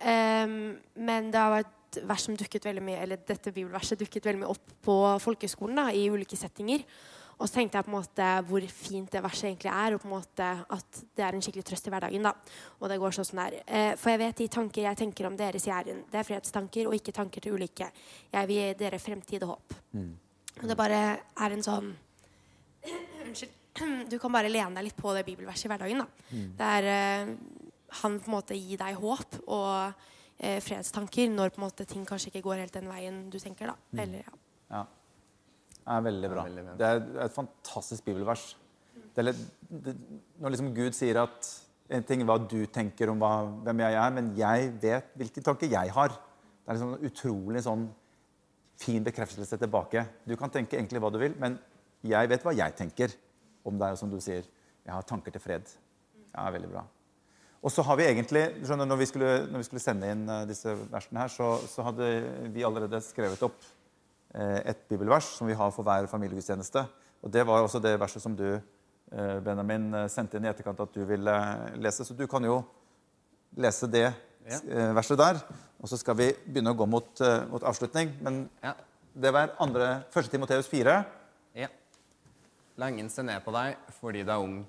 Eh, 0.00 0.56
men 0.96 1.28
det 1.32 1.40
har 1.40 1.52
vært 1.58 2.00
vers 2.08 2.24
som 2.24 2.36
dukket 2.38 2.68
veldig 2.70 2.84
mye, 2.86 3.00
eller 3.04 3.20
dette 3.28 3.52
bibelverset 3.52 4.00
dukket 4.00 4.30
veldig 4.30 4.44
mye 4.44 4.52
opp 4.54 4.76
på 4.84 4.96
folkeskolen 5.20 5.82
da, 5.82 5.88
i 5.92 6.08
ulike 6.08 6.38
settinger. 6.40 6.84
Og 7.40 7.48
så 7.48 7.56
tenkte 7.56 7.78
jeg 7.78 7.86
på 7.86 7.90
en 7.90 7.96
måte 7.96 8.24
hvor 8.50 8.64
fint 8.68 9.14
det 9.14 9.22
verset 9.24 9.46
egentlig 9.48 9.70
er, 9.72 9.94
og 9.94 10.02
på 10.02 10.08
en 10.10 10.12
måte 10.12 10.48
at 10.76 10.98
det 11.16 11.24
er 11.24 11.36
en 11.36 11.44
skikkelig 11.44 11.64
trøst 11.70 11.86
i 11.88 11.92
hverdagen. 11.94 12.26
da. 12.28 12.34
Og 12.80 12.90
det 12.92 12.98
går 13.00 13.16
sånn 13.16 13.40
der. 13.40 13.56
Eh, 13.64 13.92
for 13.96 14.12
jeg 14.12 14.20
vet 14.20 14.42
de 14.42 14.48
tanker 14.52 14.84
jeg 14.84 15.00
tenker 15.00 15.28
om 15.28 15.38
deres 15.38 15.68
Herren. 15.72 16.02
Det 16.10 16.20
er 16.20 16.28
fredstanker 16.28 16.90
og 16.90 16.98
ikke 16.98 17.14
tanker 17.16 17.40
til 17.40 17.56
ulykke. 17.56 17.88
Jeg 18.34 18.50
vil 18.50 18.60
gi 18.60 18.66
dere 18.82 19.00
fremtid 19.00 19.48
og 19.48 19.54
håp. 19.54 19.78
Mm. 19.96 20.12
Og 20.60 20.68
det 20.68 20.76
bare 20.76 21.00
er 21.16 21.56
en 21.56 21.64
sånn 21.64 21.90
Unnskyld. 23.24 23.56
Du 24.10 24.18
kan 24.20 24.32
bare 24.34 24.50
lene 24.50 24.76
deg 24.76 24.90
litt 24.90 24.98
på 24.98 25.12
det 25.16 25.24
bibelverset 25.24 25.68
i 25.68 25.72
hverdagen. 25.72 26.04
da. 26.04 26.28
Mm. 26.36 26.46
Det 26.58 26.70
er 26.76 26.92
uh, 26.92 27.34
Han 28.02 28.20
på 28.20 28.28
en 28.28 28.36
måte 28.36 28.58
gir 28.58 28.80
deg 28.80 28.98
håp 29.00 29.40
og 29.46 29.94
uh, 29.96 30.58
fredstanker 30.60 31.30
når 31.32 31.54
på 31.54 31.62
en 31.62 31.68
måte 31.70 31.88
ting 31.88 32.04
kanskje 32.04 32.34
ikke 32.34 32.44
går 32.50 32.66
helt 32.66 32.76
den 32.76 32.90
veien 32.90 33.28
du 33.32 33.38
tenker. 33.40 33.72
da. 33.72 33.78
Mm. 33.94 34.02
Eller, 34.04 34.26
ja. 34.26 34.40
ja 34.76 34.86
er 35.86 36.04
veldig 36.04 36.30
bra. 36.32 36.44
Det 36.78 36.86
er 36.86 37.00
et 37.24 37.34
fantastisk 37.34 38.04
bibelvers. 38.06 38.52
Det 39.14 39.24
er, 39.24 39.40
det, 39.70 39.96
når 40.40 40.54
liksom 40.54 40.72
Gud 40.76 40.96
sier 40.96 41.22
at 41.22 41.48
en 41.90 42.04
ting 42.06 42.22
er 42.22 42.28
hva 42.28 42.36
du 42.38 42.60
tenker 42.70 43.10
om 43.10 43.18
hva, 43.18 43.32
hvem 43.66 43.82
jeg 43.82 43.96
er, 43.98 44.12
men 44.14 44.30
jeg 44.38 44.68
vet 44.82 45.16
hvilke 45.18 45.42
tanker 45.44 45.72
jeg 45.72 45.94
har. 45.96 46.14
Det 46.14 46.70
er 46.70 46.78
liksom 46.78 46.94
en 46.94 47.08
utrolig 47.08 47.64
sånn 47.66 47.88
fin 48.80 49.04
bekreftelse 49.04 49.58
tilbake. 49.60 50.04
Du 50.24 50.36
kan 50.40 50.52
tenke 50.52 50.78
egentlig 50.78 51.02
hva 51.02 51.10
du 51.12 51.18
vil, 51.20 51.34
men 51.40 51.58
jeg 52.06 52.30
vet 52.30 52.46
hva 52.46 52.54
jeg 52.56 52.76
tenker 52.78 53.16
om 53.66 53.80
deg. 53.80 53.96
Og 53.96 54.00
som 54.00 54.12
du 54.12 54.20
sier, 54.22 54.46
jeg 54.86 54.94
har 54.94 55.08
tanker 55.08 55.34
til 55.34 55.42
fred. 55.42 55.74
Ja, 56.30 56.46
veldig 56.54 56.70
bra. 56.70 56.86
Og 57.60 57.74
så 57.74 57.82
har 57.84 57.98
vi 58.00 58.06
egentlig, 58.08 58.46
skjønner, 58.64 58.88
når 58.88 59.02
vi 59.02 59.10
skulle, 59.10 59.32
når 59.50 59.60
vi 59.60 59.66
skulle 59.66 59.82
sende 59.84 60.08
inn 60.14 60.22
uh, 60.30 60.46
disse 60.48 60.72
versene 60.88 61.26
her, 61.26 61.32
så, 61.34 61.50
så 61.68 61.84
hadde 61.90 62.06
vi 62.54 62.64
allerede 62.64 63.02
skrevet 63.04 63.42
opp 63.44 63.58
Eh, 63.60 63.79
et 64.30 64.82
bibelvers 64.86 65.26
som 65.34 65.48
vi 65.48 65.56
har 65.58 65.72
for 65.74 65.82
hver 65.82 66.06
familiegudstjeneste. 66.06 66.84
Og 67.22 67.30
Det 67.30 67.42
var 67.46 67.62
også 67.62 67.80
det 67.82 67.98
verset 68.00 68.22
som 68.22 68.36
du 68.36 68.46
eh, 68.54 69.38
Benjamin, 69.44 69.92
eh, 69.94 70.08
sendte 70.08 70.38
inn 70.38 70.46
i 70.46 70.50
etterkant 70.50 70.80
at 70.80 70.94
du 70.94 71.02
ville 71.08 71.36
lese. 71.76 72.06
Så 72.06 72.16
du 72.16 72.26
kan 72.30 72.44
jo 72.44 72.60
lese 73.58 73.88
det 73.90 74.06
ja. 74.46 74.60
verset 74.96 75.18
der. 75.18 75.40
Og 75.80 75.90
så 75.90 75.98
skal 76.00 76.16
vi 76.16 76.30
begynne 76.46 76.72
å 76.72 76.78
gå 76.78 76.86
mot, 76.88 77.22
mot 77.50 77.64
avslutning. 77.66 78.14
Men 78.24 78.44
ja. 78.62 78.74
det 79.12 79.32
var 79.34 79.56
andre, 79.60 80.04
1. 80.12 80.30
Timoteus 80.32 80.68
4. 80.70 80.96
Ja. 81.58 81.68
La 82.80 82.88
ingen 82.88 83.10
se 83.12 83.24
ned 83.26 83.42
på 83.44 83.52
deg 83.52 83.76
fordi 83.98 84.22
du 84.24 84.32
er 84.32 84.44
ung, 84.44 84.60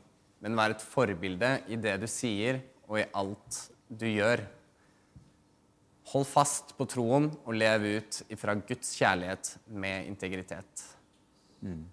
men 0.44 0.58
vær 0.58 0.74
et 0.74 0.84
forbilde 0.84 1.52
i 1.72 1.78
det 1.80 2.00
du 2.02 2.08
sier, 2.10 2.60
og 2.90 3.00
i 3.00 3.08
alt 3.16 3.60
du 3.88 4.08
gjør. 4.10 4.44
Hold 6.12 6.28
fast 6.28 6.74
på 6.78 6.88
troen 6.90 7.30
og 7.46 7.56
lev 7.56 7.86
ut 7.98 8.22
ifra 8.34 8.56
Guds 8.58 8.96
kjærlighet 8.98 9.54
med 9.70 10.10
integritet. 10.10 10.86
Mm. 11.62 11.84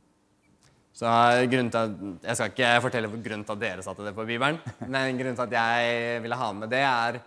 Så 0.98 1.06
grunnen 1.52 1.70
til 1.70 1.78
at, 1.78 1.98
Jeg 2.26 2.36
skal 2.36 2.52
ikke 2.52 2.70
fortelle 2.82 3.10
grunnen 3.12 3.44
til 3.46 3.54
at 3.54 3.60
dere 3.62 3.84
satte 3.86 4.06
det 4.06 4.14
på 4.16 4.26
Bibelen, 4.26 4.58
men 4.92 5.18
grunnen 5.18 5.36
til 5.38 5.46
at 5.46 5.58
jeg 5.58 6.22
ville 6.24 6.38
ha 6.40 6.52
med 6.52 6.72
det, 6.72 6.82
er 6.82 7.20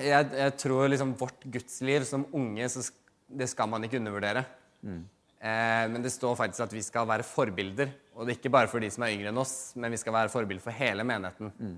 Jeg, 0.00 0.30
jeg 0.38 0.56
tror 0.62 0.88
liksom 0.88 1.16
vårt 1.18 1.44
gudsliv 1.50 2.04
som 2.06 2.26
unge, 2.32 2.68
så 2.68 2.84
det 3.28 3.48
skal 3.50 3.68
man 3.68 3.84
ikke 3.84 3.98
undervurdere. 3.98 4.44
Mm. 4.82 5.02
Eh, 5.44 5.84
men 5.92 6.04
det 6.04 6.12
står 6.14 6.36
faktisk 6.38 6.64
at 6.64 6.72
vi 6.72 6.82
skal 6.84 7.08
være 7.08 7.26
forbilder. 7.26 7.90
Og 8.14 8.24
det 8.24 8.34
er 8.34 8.38
ikke 8.38 8.54
bare 8.54 8.70
for 8.70 8.80
de 8.80 8.88
som 8.92 9.04
er 9.04 9.12
yngre 9.16 9.32
enn 9.32 9.40
oss, 9.42 9.74
men 9.76 9.92
vi 9.92 9.98
skal 10.00 10.14
være 10.14 10.32
forbilder 10.32 10.62
for 10.62 10.76
hele 10.76 11.04
menigheten. 11.04 11.50
Mm. 11.58 11.74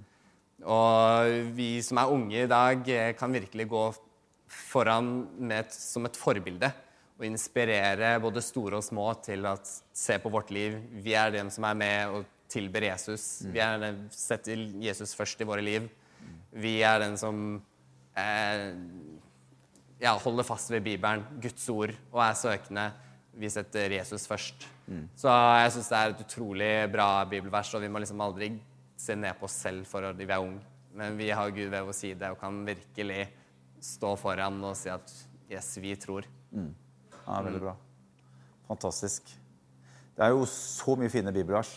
Og 0.65 1.53
vi 1.57 1.83
som 1.85 2.01
er 2.01 2.13
unge 2.13 2.43
i 2.45 2.49
dag, 2.49 2.89
eh, 2.89 3.13
kan 3.19 3.33
virkelig 3.33 3.69
gå 3.69 3.85
foran 4.47 5.51
et, 5.53 5.73
som 5.73 6.07
et 6.07 6.17
forbilde. 6.17 6.73
Og 7.19 7.27
inspirere 7.29 8.21
både 8.21 8.45
store 8.45 8.77
og 8.77 8.85
små 8.85 9.09
til 9.25 9.45
å 9.49 9.57
se 9.65 10.19
på 10.21 10.33
vårt 10.33 10.51
liv. 10.51 10.79
Vi 11.03 11.15
er 11.17 11.31
dem 11.33 11.51
som 11.51 11.65
er 11.65 11.75
med 11.75 12.09
og 12.09 12.27
tilber 12.49 12.85
Jesus. 12.89 13.43
Mm. 13.45 13.53
Vi 13.53 13.61
er 13.61 13.79
den, 13.83 14.03
setter 14.13 14.67
Jesus 14.81 15.15
først 15.17 15.41
i 15.41 15.49
våre 15.49 15.65
liv. 15.65 15.89
Vi 16.57 16.81
er 16.85 17.01
den 17.03 17.17
som 17.21 17.61
eh, 18.17 18.73
ja, 20.01 20.15
holder 20.21 20.47
fast 20.47 20.71
ved 20.73 20.85
Bibelen, 20.85 21.25
Guds 21.43 21.69
ord, 21.73 21.93
og 22.13 22.23
er 22.25 22.39
søkende. 22.39 22.87
Vi 23.37 23.51
setter 23.53 23.93
Jesus 23.93 24.25
først. 24.29 24.69
Mm. 24.87 25.09
Så 25.19 25.29
jeg 25.29 25.75
syns 25.75 25.91
det 25.93 25.99
er 25.99 26.15
et 26.15 26.25
utrolig 26.25 26.73
bra 26.93 27.11
bibelvers, 27.29 27.75
og 27.77 27.85
vi 27.85 27.91
må 27.93 28.01
liksom 28.01 28.23
aldri 28.25 28.55
se 29.07 29.17
ned 29.19 29.39
på 29.39 29.47
oss 29.49 29.57
selv 29.67 29.87
for 29.89 30.07
at 30.09 30.19
vi 30.19 30.29
er 30.29 30.43
unge. 30.43 30.63
Men 30.97 31.17
vi 31.19 31.31
har 31.31 31.53
Gud 31.53 31.69
ved 31.69 31.83
vår 31.85 31.97
side 31.97 32.31
og 32.33 32.39
kan 32.41 32.63
virkelig 32.67 33.27
stå 33.85 34.15
foran 34.19 34.63
og 34.65 34.77
si 34.79 34.89
at 34.93 35.13
yes, 35.51 35.75
vi 35.83 35.95
tror. 36.01 36.27
Mm. 36.51 36.73
Ja, 37.27 37.43
Veldig 37.43 37.61
bra. 37.61 37.75
Fantastisk. 38.69 39.29
Det 40.17 40.25
er 40.25 40.33
jo 40.33 40.47
så 40.49 40.97
mye 40.97 41.13
fine 41.13 41.33
bibelvers. 41.35 41.75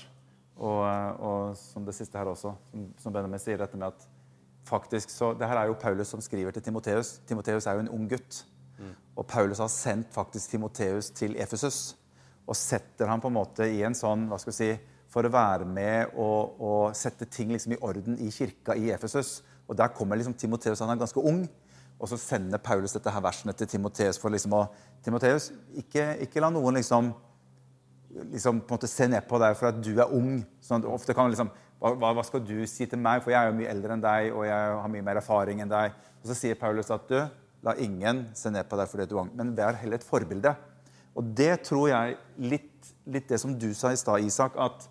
Og, 0.60 0.84
og, 1.24 1.56
som 1.56 1.86
det 1.88 1.96
siste 1.96 2.20
her 2.20 2.28
også, 2.28 2.52
som, 3.00 3.14
Benjamin 3.16 3.40
sier, 3.40 3.60
dette 3.60 3.78
med 3.80 3.94
at 3.94 4.08
faktisk 4.68 5.12
så, 5.12 5.32
det 5.40 5.48
her 5.48 5.62
er 5.62 5.70
jo 5.70 5.78
Paulus 5.80 6.12
som 6.12 6.22
skriver 6.22 6.52
til 6.56 6.64
Timoteus. 6.64 7.18
Timoteus 7.28 7.68
er 7.68 7.78
jo 7.78 7.86
en 7.86 7.92
ung 7.96 8.10
gutt. 8.12 8.42
Mm. 8.80 8.92
Og 9.16 9.28
Paulus 9.28 9.62
har 9.64 9.72
sendt 9.72 10.12
faktisk 10.16 10.52
Timoteus 10.52 11.12
til 11.16 11.38
Efesus. 11.40 11.96
Og 12.48 12.58
setter 12.60 13.08
ham 13.08 13.22
på 13.24 13.32
en 13.32 13.38
måte 13.40 13.68
i 13.72 13.84
en 13.88 13.96
sånn 13.96 14.28
hva 14.28 14.40
skal 14.42 14.52
vi 14.52 14.58
si, 14.58 14.70
for 15.10 15.26
å 15.26 15.32
være 15.34 15.66
med 15.66 16.14
og, 16.14 16.60
og 16.62 16.98
sette 16.98 17.28
ting 17.30 17.54
liksom 17.54 17.74
i 17.76 17.80
orden 17.86 18.20
i 18.22 18.30
kirka 18.34 18.76
i 18.78 18.92
Efesus. 18.94 19.40
Og 19.70 19.78
Der 19.78 19.92
kommer 19.94 20.18
liksom 20.18 20.34
Timoteus. 20.34 20.82
Han 20.82 20.90
er 20.94 21.02
ganske 21.02 21.22
ung. 21.22 21.44
Og 22.00 22.08
så 22.08 22.18
sender 22.18 22.62
Paulus 22.64 22.94
dette 22.96 23.12
her 23.12 23.24
versene 23.24 23.54
til 23.54 23.68
Timoteus 23.68 24.20
for 24.22 24.32
liksom 24.32 24.54
å 24.56 24.68
Timoteus, 25.04 25.50
ikke, 25.82 26.14
ikke 26.24 26.40
la 26.40 26.48
noen 26.54 26.80
liksom, 26.80 27.10
liksom 28.32 28.62
på 28.64 28.72
en 28.72 28.78
måte 28.78 28.88
se 28.88 29.08
ned 29.12 29.28
på 29.28 29.40
deg 29.42 29.58
for 29.60 29.72
at 29.72 29.82
du 29.84 29.92
er 29.98 30.14
ung. 30.16 30.40
Sånn 30.64 30.88
ofte 30.88 31.16
kan 31.18 31.28
liksom, 31.32 31.52
hva, 31.80 31.92
hva, 32.00 32.24
skal 32.24 32.44
du 32.46 32.56
si 32.68 32.88
til 32.88 33.02
meg, 33.04 33.20
for 33.24 33.34
jeg 33.34 33.42
er 33.42 33.52
jo 33.52 33.58
mye 33.60 33.74
eldre 33.74 33.96
enn 33.96 34.06
deg 34.06 34.32
og 34.32 34.48
jeg 34.48 34.80
har 34.80 34.94
mye 34.96 35.06
mer 35.10 35.20
erfaring 35.20 35.60
enn 35.64 35.72
deg. 35.72 35.98
Og 36.22 36.32
så 36.32 36.40
sier 36.40 36.60
Paulus 36.60 36.92
at 36.96 37.12
du, 37.12 37.20
La 37.60 37.74
ingen 37.76 38.30
se 38.40 38.48
ned 38.56 38.70
på 38.72 38.78
deg 38.80 38.88
fordi 38.88 39.10
du 39.10 39.18
er 39.18 39.26
ung, 39.26 39.34
men 39.36 39.50
vær 39.58 39.76
heller 39.82 40.00
et 40.00 40.08
forbilde. 40.08 40.54
Og 41.20 41.34
det 41.36 41.66
tror 41.68 41.90
jeg 41.92 42.16
litt, 42.40 42.92
litt 43.04 43.28
det 43.28 43.40
som 43.42 43.52
du 43.60 43.74
sa 43.76 43.92
i 43.92 44.00
stad, 44.00 44.24
Isak, 44.24 44.56
at 44.56 44.86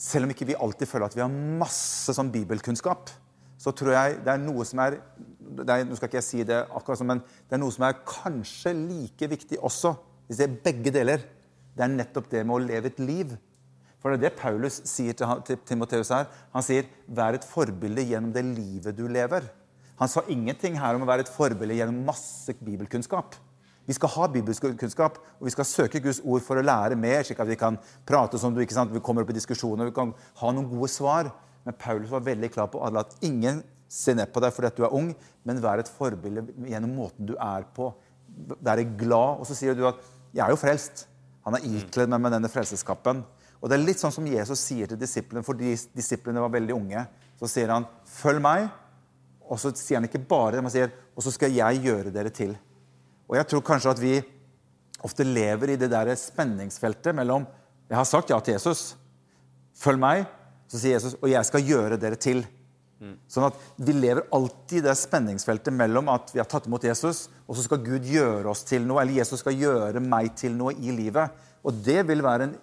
selv 0.00 0.24
om 0.24 0.32
ikke 0.32 0.48
vi 0.48 0.56
alltid 0.56 0.88
føler 0.88 1.10
at 1.10 1.16
vi 1.16 1.22
har 1.22 1.40
masse 1.60 2.14
sånn 2.16 2.30
bibelkunnskap, 2.32 3.10
så 3.60 3.74
tror 3.76 3.92
jeg 3.92 4.20
det 4.24 4.32
er 4.32 4.40
noe 4.40 4.64
som 4.64 4.80
er, 4.80 4.96
er 5.60 5.84
Nå 5.84 5.98
skal 5.98 6.08
ikke 6.08 6.20
jeg 6.20 6.24
si 6.24 6.44
det 6.48 6.62
akkurat 6.64 7.00
sånn, 7.02 7.10
men 7.10 7.20
det 7.20 7.56
er 7.56 7.60
noe 7.60 7.74
som 7.74 7.84
er 7.84 7.98
kanskje 8.08 8.72
like 8.78 9.28
viktig 9.28 9.58
også. 9.60 9.92
Hvis 10.30 10.40
det 10.40 10.46
er 10.46 10.58
begge 10.64 10.92
deler. 10.94 11.24
Det 11.76 11.84
er 11.84 11.92
nettopp 11.92 12.30
det 12.32 12.44
med 12.46 12.56
å 12.56 12.62
leve 12.62 12.88
et 12.90 13.00
liv. 13.02 13.34
For 14.00 14.14
det 14.14 14.20
er 14.20 14.30
det 14.30 14.40
Paulus 14.40 14.80
sier 14.88 15.16
til, 15.18 15.58
Timoteus 15.68 16.12
her. 16.14 16.30
Han 16.54 16.64
sier 16.64 16.88
'vær 17.08 17.36
et 17.36 17.44
forbilde 17.44 18.06
gjennom 18.08 18.32
det 18.32 18.44
livet 18.44 18.96
du 18.96 19.06
lever'. 19.08 19.44
Han 20.00 20.08
sa 20.08 20.22
ingenting 20.28 20.78
her 20.80 20.94
om 20.94 21.02
å 21.02 21.10
være 21.10 21.26
et 21.26 21.34
forbilde 21.34 21.76
gjennom 21.76 22.04
masse 22.06 22.54
bibelkunnskap. 22.56 23.36
Vi 23.90 23.96
skal 23.96 24.12
ha 24.14 24.26
bibelkunnskap, 24.30 25.16
og 25.40 25.48
vi 25.48 25.50
skal 25.50 25.66
søke 25.66 25.98
Guds 26.04 26.20
ord 26.22 26.44
for 26.46 26.60
å 26.60 26.62
lære 26.62 26.94
mer, 26.94 27.24
slik 27.26 27.40
at 27.42 27.48
vi 27.50 27.56
kan 27.58 27.74
prate 28.06 28.38
som 28.38 28.54
du, 28.54 28.60
ikke 28.62 28.76
sant? 28.76 28.92
vi 28.94 29.02
kommer 29.02 29.24
opp 29.24 29.32
i 29.32 29.34
diskusjoner, 29.34 29.88
vi 29.88 29.96
kan 29.96 30.12
ha 30.38 30.52
noen 30.54 30.68
gode 30.70 30.90
svar. 30.92 31.32
Men 31.66 31.74
Paulus 31.80 32.12
var 32.12 32.22
veldig 32.28 32.52
klar 32.54 32.70
på 32.70 32.84
at 32.86 33.16
ingen 33.26 33.64
ser 33.90 34.14
ned 34.14 34.30
på 34.30 34.42
deg 34.44 34.54
fordi 34.54 34.70
du 34.76 34.86
er 34.86 34.94
ung, 34.94 35.10
men 35.42 35.62
vær 35.64 35.82
et 35.82 35.90
forbilde 35.90 36.46
gjennom 36.70 36.94
måten 37.00 37.32
du 37.32 37.34
er 37.34 37.66
på. 37.74 37.90
Være 38.62 38.86
glad. 38.94 39.42
Og 39.42 39.50
så 39.50 39.58
sier 39.58 39.74
du 39.74 39.82
at 39.88 39.98
'jeg 40.32 40.46
er 40.46 40.54
jo 40.54 40.62
frelst'. 40.62 41.06
Han 41.44 41.54
har 41.54 41.66
ikledd 41.66 42.08
meg 42.08 42.20
med 42.20 42.32
denne 42.32 42.48
frelseskappen. 42.48 43.24
Og 43.60 43.68
det 43.68 43.74
er 43.74 43.84
litt 43.84 43.98
sånn 43.98 44.14
som 44.14 44.26
Jesus 44.26 44.60
sier 44.60 44.86
til 44.86 44.96
disiplene, 44.96 45.42
fordi 45.42 45.74
disiplene 45.96 46.40
var 46.40 46.54
veldig 46.54 46.74
unge. 46.74 47.06
Så 47.40 47.48
sier 47.48 47.68
han 47.68 47.86
'følg 48.06 48.40
meg', 48.40 48.70
og 49.50 49.58
så 49.58 49.74
sier 49.74 49.98
han 49.98 50.08
ikke 50.08 50.28
bare 50.28 50.52
det, 50.52 50.62
men 50.62 50.70
sier 50.70 50.92
'og 51.16 51.22
så 51.22 51.32
skal 51.32 51.50
jeg 51.50 51.82
gjøre 51.82 52.12
dere 52.12 52.30
til'. 52.30 52.56
Og 53.30 53.38
jeg 53.38 53.46
tror 53.46 53.62
kanskje 53.62 53.94
at 53.94 54.02
vi 54.02 54.14
ofte 55.06 55.24
lever 55.24 55.72
i 55.72 55.80
det 55.80 55.88
der 55.92 56.10
spenningsfeltet 56.18 57.14
mellom 57.14 57.46
'jeg 57.88 57.96
har 57.96 58.04
sagt 58.04 58.30
ja 58.30 58.40
til 58.40 58.54
Jesus', 58.54 58.94
'følg 59.74 59.98
meg', 59.98 60.26
så 60.68 60.78
sier 60.78 60.92
Jesus 60.92 61.14
'og 61.14 61.30
jeg 61.30 61.44
skal 61.46 61.62
gjøre 61.62 61.96
dere 61.96 62.16
til'. 62.16 62.46
Sånn 63.28 63.46
at 63.48 63.54
Vi 63.78 63.92
lever 63.92 64.26
alltid 64.32 64.78
i 64.78 64.88
det 64.88 64.96
spenningsfeltet 64.98 65.72
mellom 65.72 66.08
at 66.08 66.32
vi 66.34 66.38
har 66.38 66.44
tatt 66.44 66.66
imot 66.66 66.84
Jesus, 66.84 67.28
og 67.48 67.56
så 67.56 67.62
skal 67.62 67.78
Gud 67.78 68.04
gjøre 68.04 68.50
oss 68.50 68.62
til 68.62 68.84
noe, 68.86 69.00
eller 69.00 69.16
Jesus 69.16 69.40
skal 69.40 69.56
gjøre 69.56 70.00
meg 70.00 70.34
til 70.36 70.52
noe 70.52 70.74
i 70.76 70.92
livet. 70.92 71.30
Og 71.64 71.72
det 71.72 72.06
vil 72.06 72.22
være 72.22 72.42
en 72.42 72.56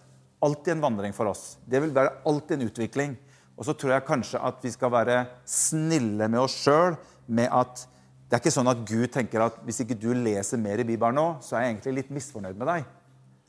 alltid 0.46 0.76
en 0.76 0.82
vandring 0.82 1.14
for 1.14 1.32
oss. 1.32 1.58
Det 1.66 1.82
vil 1.82 1.94
være 1.96 2.14
alltid 2.30 2.60
en 2.60 2.68
utvikling. 2.68 3.18
Og 3.58 3.66
så 3.66 3.74
tror 3.74 3.96
jeg 3.96 4.06
kanskje 4.06 4.42
at 4.46 4.62
vi 4.62 4.70
skal 4.70 4.94
være 4.94 5.26
snille 5.50 6.30
med 6.30 6.40
oss 6.40 6.54
sjøl 6.62 6.98
med 7.26 7.50
at 7.50 7.88
det 8.28 8.36
er 8.36 8.42
ikke 8.42 8.52
sånn 8.52 8.68
at 8.68 8.84
Gud 8.84 9.08
tenker 9.14 9.46
at 9.46 9.60
hvis 9.64 9.80
ikke 9.86 9.96
du 9.96 10.10
leser 10.12 10.60
mer 10.60 10.82
i 10.84 10.86
Bibelen 10.88 11.16
nå, 11.16 11.28
så 11.40 11.56
er 11.56 11.64
jeg 11.64 11.76
egentlig 11.76 11.94
litt 12.02 12.10
misfornøyd 12.18 12.58
med 12.60 12.68
deg. 12.68 12.90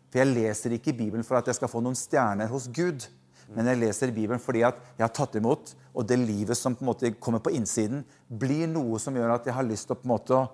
For 0.08 0.22
jeg 0.22 0.30
leser 0.30 0.74
ikke 0.76 0.94
Bibelen 0.94 1.26
for 1.26 1.40
at 1.40 1.50
jeg 1.50 1.58
skal 1.58 1.70
få 1.72 1.82
noen 1.82 1.98
stjerner 1.98 2.50
hos 2.52 2.68
Gud. 2.70 3.08
Men 3.56 3.66
jeg 3.72 3.80
leser 3.80 4.12
Bibelen 4.14 4.40
fordi 4.42 4.62
at 4.68 4.78
jeg 4.94 5.02
har 5.02 5.12
tatt 5.16 5.34
imot, 5.40 5.72
og 5.96 6.06
det 6.06 6.20
livet 6.20 6.56
som 6.56 6.76
på 6.76 6.84
en 6.84 6.90
måte 6.92 7.10
kommer 7.18 7.42
på 7.42 7.52
innsiden, 7.58 8.04
blir 8.28 8.68
noe 8.70 9.00
som 9.02 9.16
gjør 9.16 9.34
at 9.34 9.48
jeg 9.48 9.56
har 9.56 9.66
lyst 9.66 9.88
til 9.88 9.96
å 9.96 10.00
på 10.00 10.08
en 10.08 10.14
måte 10.14 10.46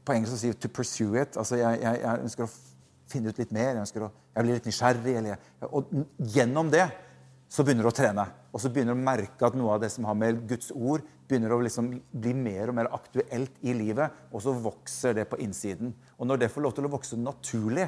På 0.00 0.14
engelsk 0.14 0.32
å 0.32 0.38
si 0.40 0.52
'to 0.52 0.68
pursue 0.72 1.20
it'. 1.20 1.36
altså 1.36 1.56
jeg, 1.56 1.80
jeg, 1.82 2.00
jeg 2.00 2.20
ønsker 2.24 2.44
å 2.44 2.50
finne 3.06 3.28
ut 3.28 3.38
litt 3.38 3.52
mer. 3.52 3.76
Jeg, 3.76 4.02
å, 4.02 4.08
jeg 4.34 4.44
blir 4.44 4.54
litt 4.56 4.66
nysgjerrig. 4.66 5.16
Eller, 5.16 5.36
og 5.70 5.90
gjennom 6.18 6.70
det 6.72 6.86
så 7.48 7.62
begynner 7.62 7.84
du 7.84 7.90
å 7.90 7.94
trene. 7.94 8.24
Og 8.50 8.62
så 8.62 8.70
begynner 8.72 8.96
du 8.96 9.00
å 9.00 9.06
merke 9.06 9.46
at 9.46 9.56
noe 9.58 9.76
av 9.76 9.82
det 9.82 9.92
som 9.94 10.06
har 10.08 10.16
med 10.18 10.42
Guds 10.50 10.72
ord, 10.74 11.04
begynner 11.30 11.54
å 11.54 11.60
liksom 11.62 11.92
bli 12.10 12.32
mer 12.34 12.72
og 12.72 12.78
mer 12.80 12.90
aktuelt 12.96 13.60
i 13.62 13.74
livet. 13.76 14.16
Og 14.34 14.42
så 14.42 14.54
vokser 14.54 15.14
det 15.20 15.28
på 15.30 15.38
innsiden. 15.42 15.92
Og 16.18 16.26
når 16.26 16.42
det 16.42 16.50
får 16.50 16.66
lov 16.66 16.74
til 16.76 16.88
å 16.88 16.92
vokse 16.92 17.18
naturlig, 17.20 17.86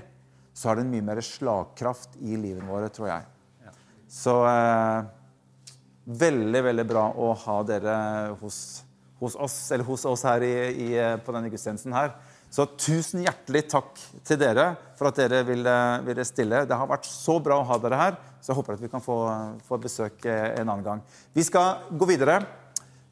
så 0.54 0.68
har 0.68 0.78
det 0.78 0.86
en 0.86 0.92
mye 0.92 1.06
mer 1.06 1.22
slagkraft 1.24 2.14
i 2.20 2.36
livet 2.36 2.62
vårt, 2.68 2.92
tror 2.94 3.10
jeg. 3.10 3.28
Så 4.12 4.34
eh, 4.44 5.04
veldig, 6.22 6.62
veldig 6.68 6.84
bra 6.88 7.06
å 7.16 7.32
ha 7.46 7.56
dere 7.66 7.96
hos, 8.42 8.58
hos 9.22 9.36
oss, 9.40 9.56
eller 9.72 9.88
hos 9.88 10.04
oss 10.08 10.26
her 10.28 10.44
i, 10.44 10.54
i, 10.70 10.90
på 11.24 11.34
denne 11.34 11.50
gudstjenesten 11.52 11.96
her. 11.96 12.12
Så 12.52 12.66
tusen 12.76 13.22
hjertelig 13.24 13.64
takk 13.72 13.96
til 14.28 14.36
dere 14.42 14.74
for 14.98 15.08
at 15.08 15.16
dere 15.22 15.40
ville, 15.48 15.76
ville, 16.04 16.26
stille. 16.28 16.66
Det 16.68 16.76
har 16.76 16.90
vært 16.90 17.08
så 17.08 17.38
bra 17.40 17.62
å 17.62 17.68
ha 17.70 17.78
dere 17.80 18.00
her, 18.00 18.18
så 18.42 18.50
jeg 18.50 18.58
håper 18.58 18.74
at 18.74 18.82
vi 18.82 18.90
kan 18.90 19.04
få, 19.04 19.16
få 19.62 19.78
besøk 19.78 20.26
en 20.26 20.66
annen 20.66 20.82
gang. 20.82 21.06
Vi 21.32 21.46
skal 21.46 21.86
gå 21.94 22.08
videre. 22.10 22.40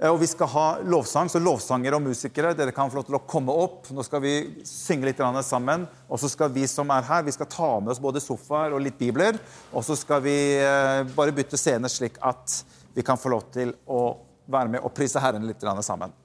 Og 0.09 0.17
vi 0.17 0.25
skal 0.25 0.49
ha 0.49 0.63
lovsang, 0.81 1.29
så 1.29 1.37
lovsangere 1.43 1.99
og 1.99 2.07
musikere 2.07 2.55
dere 2.57 2.73
kan 2.73 2.89
få 2.89 2.97
lov 2.97 3.05
til 3.05 3.19
å 3.19 3.21
komme 3.29 3.53
opp. 3.53 3.91
Nå 3.93 4.01
skal 4.07 4.23
vi 4.25 4.33
synge 4.65 5.11
litt 5.11 5.21
sammen. 5.45 5.85
Og 6.09 6.23
så 6.23 6.31
skal 6.33 6.49
vi 6.55 6.65
som 6.71 6.89
er 6.89 7.05
her, 7.05 7.27
vi 7.27 7.35
skal 7.37 7.51
ta 7.53 7.69
med 7.81 7.93
oss 7.93 8.01
både 8.01 8.23
sofaer 8.25 8.73
og 8.73 8.81
litt 8.81 8.97
bibler. 8.97 9.37
Og 9.75 9.85
så 9.85 9.99
skal 10.01 10.25
vi 10.25 10.57
eh, 10.57 11.05
bare 11.13 11.37
bytte 11.37 11.61
scene 11.61 11.89
slik 11.93 12.17
at 12.25 12.63
vi 12.97 13.05
kan 13.05 13.21
få 13.21 13.29
lov 13.37 13.45
til 13.53 13.75
å 13.93 14.17
være 14.49 14.73
med 14.73 14.81
og 14.81 14.95
prise 14.97 15.21
Herren 15.21 15.45
litt 15.45 15.69
sammen. 15.85 16.17